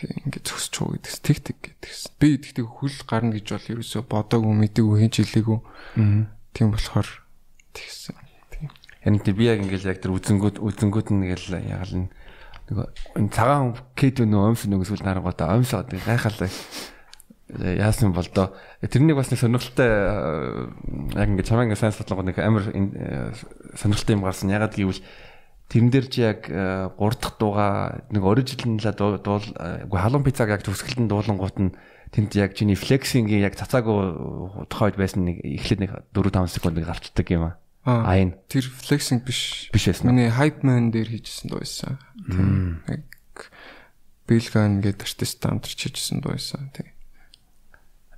[0.01, 2.17] ингээд зөксч чуу гэдэгс тэг тэг гэдэгс.
[2.19, 5.59] Би тэгтээ хүл гарна гэж бол ерөөсө бодоогүй мэдээгүй хин жилээгүй.
[6.51, 7.09] Тийм болохоор
[7.71, 8.24] тэгсэн.
[9.06, 12.10] Харин тий би яг ингээл яг тэр үзэнгүүд үзэнгүүд нь ингээл яг л
[12.74, 16.49] нөгөө цагаан кэд нөө өмс нөгөө сүл нарангуудаа өмсөө гайхалаа
[17.53, 18.58] яасан бол доо.
[18.82, 19.86] Тэрнийг бас нэг сонирхолтой
[21.14, 22.66] яг ингээд чамаа ингээд сайн судлаагүй нэг амар
[23.78, 24.49] сонирхолтой юм гарсан.
[24.49, 25.06] Ягаад гэвэл
[25.70, 31.14] тэрэн дээр чи яг 3 дахь дууга нэг оригинал дуул үгүй халуун пиццаг яг төгсгөлтөнд
[31.14, 31.78] дуулангууд нь
[32.10, 37.30] тэнд яг чиний флексингийн яг цацаагүй тохойд байсан нэг эхлээд нэг 4 5 секунд гарчдаг
[37.30, 38.33] юм аа Айн.
[38.49, 39.69] Тэр flexing биш.
[39.69, 40.09] Биш байсан.
[40.09, 42.01] Миний hype man дээр хийжсэн дуу байсан.
[42.89, 43.05] Яг
[44.25, 46.73] Билган гэдэг артист хамтарч хийжсэн дуу байсан.
[46.73, 46.97] Тэг.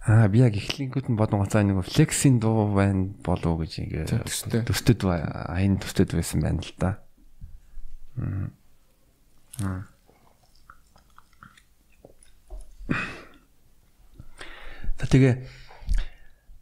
[0.08, 4.64] Аа би яг эхлэнгүүд нь бодон гоцаа нэг flexing дуу байна болов уу гэж ингээ
[4.64, 7.04] төстэд айн төстэд байсан байна л да.
[9.60, 9.84] Аа.
[14.96, 15.44] За тэгээ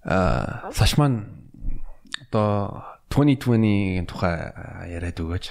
[0.09, 1.45] аа сашман
[2.33, 4.51] одоо 2020-ийн тухай
[4.91, 5.45] яриад өгөөч.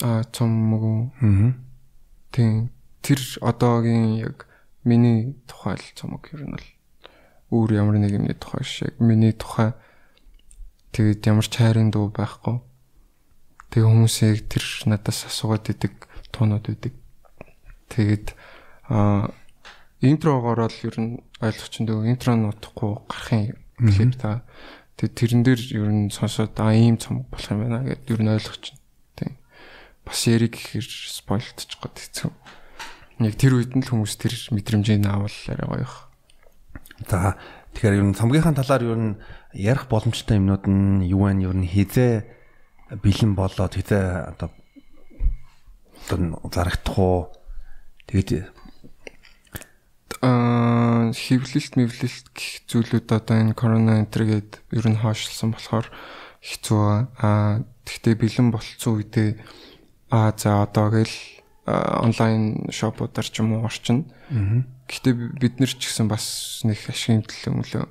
[0.00, 1.12] Аа цомгоо.
[1.20, 1.52] Аа.
[2.32, 2.72] Тийм.
[3.04, 4.48] Тэр одоогийн яг
[4.80, 6.66] миний тухай л цомог ер нь бол
[7.52, 9.76] өөр ямар нэг юмны тухай шиг миний тухай
[10.96, 12.64] тэгээд ямар ч хайрын дуу байхгүй.
[13.68, 16.96] Тэгээ хүмүүсийг тэр надаас асуугаад идэг туунууд идэг.
[17.92, 18.32] Тэгээд
[18.88, 19.36] аа
[20.00, 24.42] интрогоор л ер нь ойлгоч энэ интро нутахгүй гарахын клип та
[24.98, 28.30] Тэгээ тэрэн дээр ер нь сонсоод аа ийм цомог болох юм байна гэдээ ер нь
[28.34, 28.74] байна.
[29.14, 29.38] Тийм.
[30.02, 32.34] Бас яриг гэхэр спойлтчих гот хэцүү.
[33.22, 35.90] Яг тэр үед нь л хүмүүс тэр мэдрэмжийг аавал арай гоё.
[37.06, 37.38] За
[37.78, 39.14] тэгэхээр ер нь цомгийнхаа талаар ер нь
[39.54, 41.46] ярих боломжтой юмнууд нь юу вэ?
[41.46, 42.26] Ер нь хизээ
[42.98, 44.50] бэлэн болоод хизээ одоо
[46.10, 47.30] одоо зарагдах уу?
[48.10, 48.50] Тэгээд
[50.22, 55.86] аа хөвлөлт мэвлэлт гэх зүйлүүд одоо энэ корона энтергээд ер нь хоошлсон болохоор
[56.42, 56.82] хэцүү
[57.22, 57.62] аа.
[57.86, 59.38] Тэгтээ бэлэн болцсон үедээ
[60.10, 61.16] аа за одоо гэл
[61.68, 64.10] онлайн шопуудаар ч юм уу орчин.
[64.90, 67.86] Гэхдээ бид нар ч гэсэн бас нэг ашигын төлөө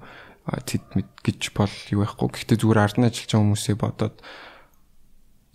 [0.68, 2.28] тэд мэд гэж бол юу байхгүй.
[2.28, 4.16] Гэхдээ зүгээр ард нь ажиллаж байгаа хүмүүсээ бодоод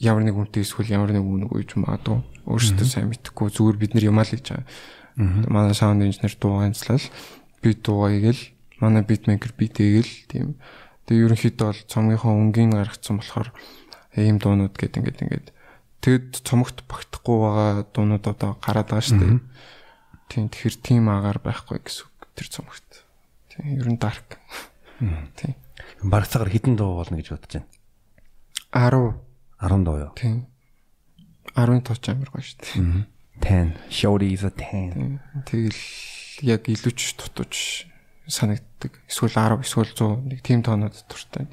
[0.00, 4.08] ямар нэг үнтэй эсвэл ямар нэг үнэг үйж магадгүй өөрсдөө сайн мэдхгүй зүгээр бид нар
[4.10, 4.66] юмаа л гэж байгаа
[5.16, 7.02] Манай саунд инженер дууганцлал
[7.62, 8.42] би дуугаагээл
[8.80, 10.56] манай битмейкер битэгээл тийм.
[11.06, 13.52] Тэгээ ерөнхийдөө бол цомгийнхоо өнгийн гаргацсан болохоор
[14.16, 15.46] ийм дуунууд гэд ингээд ингээд
[16.02, 19.38] тэгэд цомогт багтахгүй байгаа дуунууд одоо гараад байгаа шүү дээ.
[20.32, 23.06] Тийм тэгэхээр тийм агаар байхгүй гэсэн үг тэр цомогт.
[23.52, 24.40] Тийм ер нь дарк.
[25.36, 25.54] Тийм.
[26.02, 27.68] Бараг цагаар хідэн дуу болно гэж бодож байна.
[28.72, 29.14] 10
[29.60, 30.12] 10 дуу юу?
[30.16, 30.46] тийм
[31.54, 33.06] 10 тооч амар гоё шүү дээ.
[33.42, 33.74] 10.
[33.90, 34.94] Shorty is a 10.
[34.94, 35.20] Тийм.
[35.44, 35.82] Тэгэл
[36.46, 37.86] яг илүү ч дутууж
[38.30, 39.02] санагддаг.
[39.10, 41.50] Эсвэл 10 эсвэл 100 нэг тим тоонод дуртай.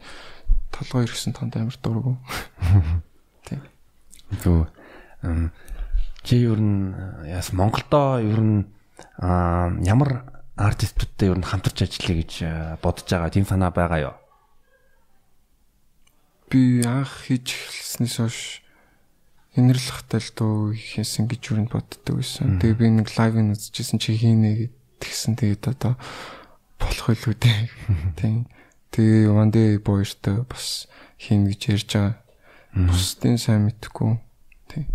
[0.70, 2.22] Толгой ирсэн тоонд амар дургу.
[3.50, 3.66] Тийм.
[4.40, 4.70] Зү
[6.24, 6.94] чи ер нь
[7.26, 8.68] яас Монголдо ер нь
[9.20, 10.24] ямар
[10.56, 14.16] артистуудтай ер нь хамтарч ажиллая гэж аа, бодож байгаа тийм санаа байгаа юу?
[16.52, 18.40] Би анх хийж эхэлснээс хойш
[19.58, 22.62] инэрлэхтэй л дуу хийсэн гэж н боддог байсан.
[22.62, 24.70] Тэгээ би нэг лайв үзчихсэн чи хийнэ
[25.00, 25.98] гэтгсэн тэгээд одоо
[26.78, 27.62] болох илүү дээ.
[28.20, 28.46] Тийм.
[28.94, 30.86] Тэгээ Ванде боёртой бас
[31.18, 32.16] хийн гэж ярьж байгаа.
[32.76, 34.22] Бусдын сайн мэдхгүй.
[34.70, 34.86] Тийм.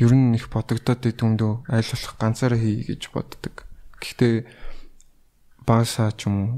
[0.00, 3.68] Ер нь их бодогдоод идэвмдөө аль болох ганцаараа хий гэж боддог.
[4.00, 4.48] Гэхдээ
[5.66, 6.52] багасаа ч юм уу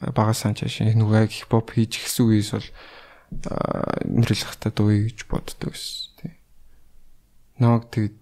[0.00, 2.68] багасаа ч ашиг нүгэ хипхоп хийж ихсэн үеэс бол
[4.08, 6.11] нэрлэхтэй дууя гэж боддог байсан.
[7.62, 8.18] Намайг тэг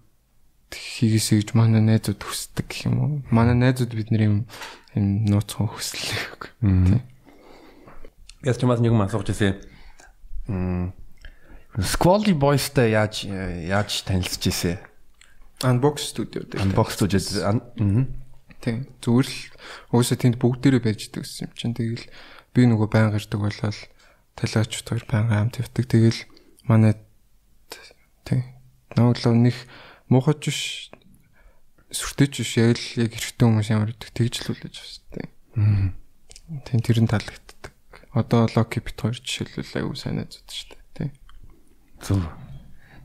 [0.69, 3.11] хийгээсэй гэж манай найзууд хүсдэг гэх юм уу.
[3.33, 4.37] Манай найзууд бидний юм
[4.93, 6.53] юм нууцхан хүслээ.
[6.61, 7.01] Тийм.
[8.45, 9.57] Яс чамаас нэг юм асууж ирсэн.
[10.45, 10.93] Мм
[11.79, 14.77] Squally Boys-тай яаж яаж танилцж ирсэн?
[15.63, 16.67] Unbox студио дээр.
[16.67, 16.99] Unbox
[17.39, 17.55] аа
[18.61, 18.85] Тийм.
[18.99, 19.39] Зүгээр л
[19.95, 21.73] уусаа тэнд бүгдээрээ байж идэг гэсэн юм чинь.
[21.73, 22.05] Тэгэл
[22.53, 23.79] би нөгөө баян гардаг болол
[24.37, 25.85] талиач хоёр баян хамт явдаг.
[25.87, 26.19] Тэгэл
[26.67, 26.93] манай
[28.27, 28.60] тийм.
[28.95, 29.55] Нааглаа нэг
[30.11, 30.61] муухайч биш
[31.91, 34.75] сүртэйч биш яг л яг хэрэгтэй хүмүүс ямар гэдэг тэгж л үлээж
[35.11, 35.31] байна.
[35.51, 35.95] Тийм.
[36.67, 37.71] Тийм тэр нь таалагддаг.
[38.11, 40.83] Одоо Loki бит хоёр жишээлбэл аюу сайн найзууд шүү дээ.
[40.95, 41.11] Тийм.
[42.03, 42.23] Зүг.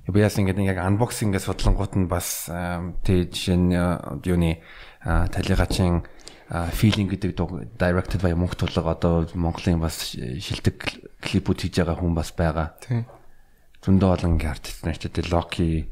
[0.06, 2.46] Би яс ингээд яг unboxing-гээ судлангууд нь бас
[3.02, 3.74] тий жишээ нь
[4.22, 4.62] юуны
[5.02, 6.06] талигачийн
[6.50, 7.34] feeling гэдэг
[7.74, 10.78] directed by мөнх тулга одоо Монголын бас шилдэг
[11.18, 12.78] клипүүд хийж байгаа хүн бас байгаа.
[12.86, 13.02] Тийм.
[13.86, 15.86] Зөндөө олон артист нар ч тий Loki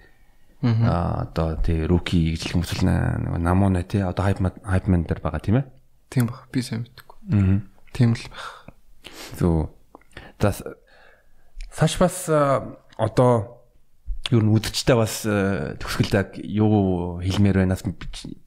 [0.67, 5.23] аа одоо тий Rookie гэж хүмүүс л нэг намуна тий одоо hype hype man дээр
[5.23, 5.67] байгаа тийм ээ.
[6.11, 6.51] Тийм баг.
[6.51, 7.17] Би сайн мэдгүй.
[7.31, 7.63] Аа.
[7.95, 8.75] Тийм л баг.
[9.39, 9.71] Зүг.
[10.43, 10.67] Das
[11.71, 12.27] Саш бас
[12.99, 13.63] одоо
[14.31, 17.87] юу н үдчтэй бас төгсгөлд юу хэлмээр байна бас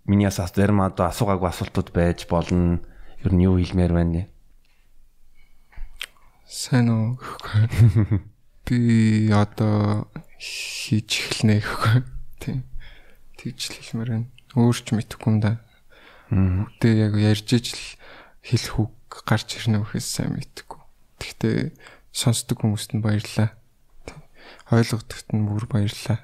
[0.07, 2.79] миний бас зарим одоо асуугаагүй асуултууд байж болно.
[3.23, 4.27] Юу н юу хэлмээр байна.
[6.47, 8.27] Сайн уу гэхгүй.
[8.67, 12.03] Би одоо хийж эхэлнэ гэхгүй.
[12.43, 12.67] Тийм.
[13.39, 14.27] Тэгж л хэлмээр байна.
[14.59, 15.63] Өөрч мэдэхгүй юм да.
[16.27, 17.79] Үгүй яг ярьж ижил
[18.43, 18.91] хэлэх үг
[19.23, 20.83] гарч ирнэ гэхээс сайн мэдэхгүй.
[21.23, 21.57] Гэхдээ
[22.11, 23.55] сонсдог хүмүүст нь баярлалаа.
[24.67, 26.19] Ойлгодогт нь бүр баярлалаа.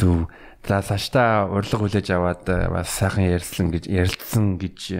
[0.00, 0.32] Зүг.
[0.64, 4.96] За цаашдаа урилга хүлээж аваад бас сайхан ярьсан гэж ярилцсан гэж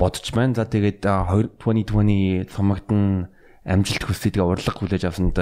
[0.00, 0.56] бодож байна.
[0.56, 3.28] За тэгээд 2020 цомогтон
[3.66, 5.36] амжилт хүсье тэгээ урлаг хүлээж авсанд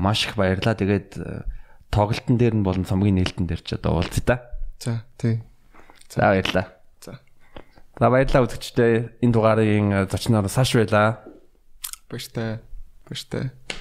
[0.00, 0.72] маш их баярлалаа.
[0.72, 1.20] Тэгээд
[1.92, 4.36] тоглолтын дээр нь болон цомгийн нээлтэн дээр ч одоо уулзъя та.
[4.80, 5.44] За тий.
[6.08, 6.66] За баярлалаа.
[7.04, 7.20] За.
[8.00, 11.28] За баярлалаа үзэгчдээ энэ дугаарын зочноор саш байлаа.
[12.08, 12.64] Баяртай.
[13.04, 13.52] Баяртай.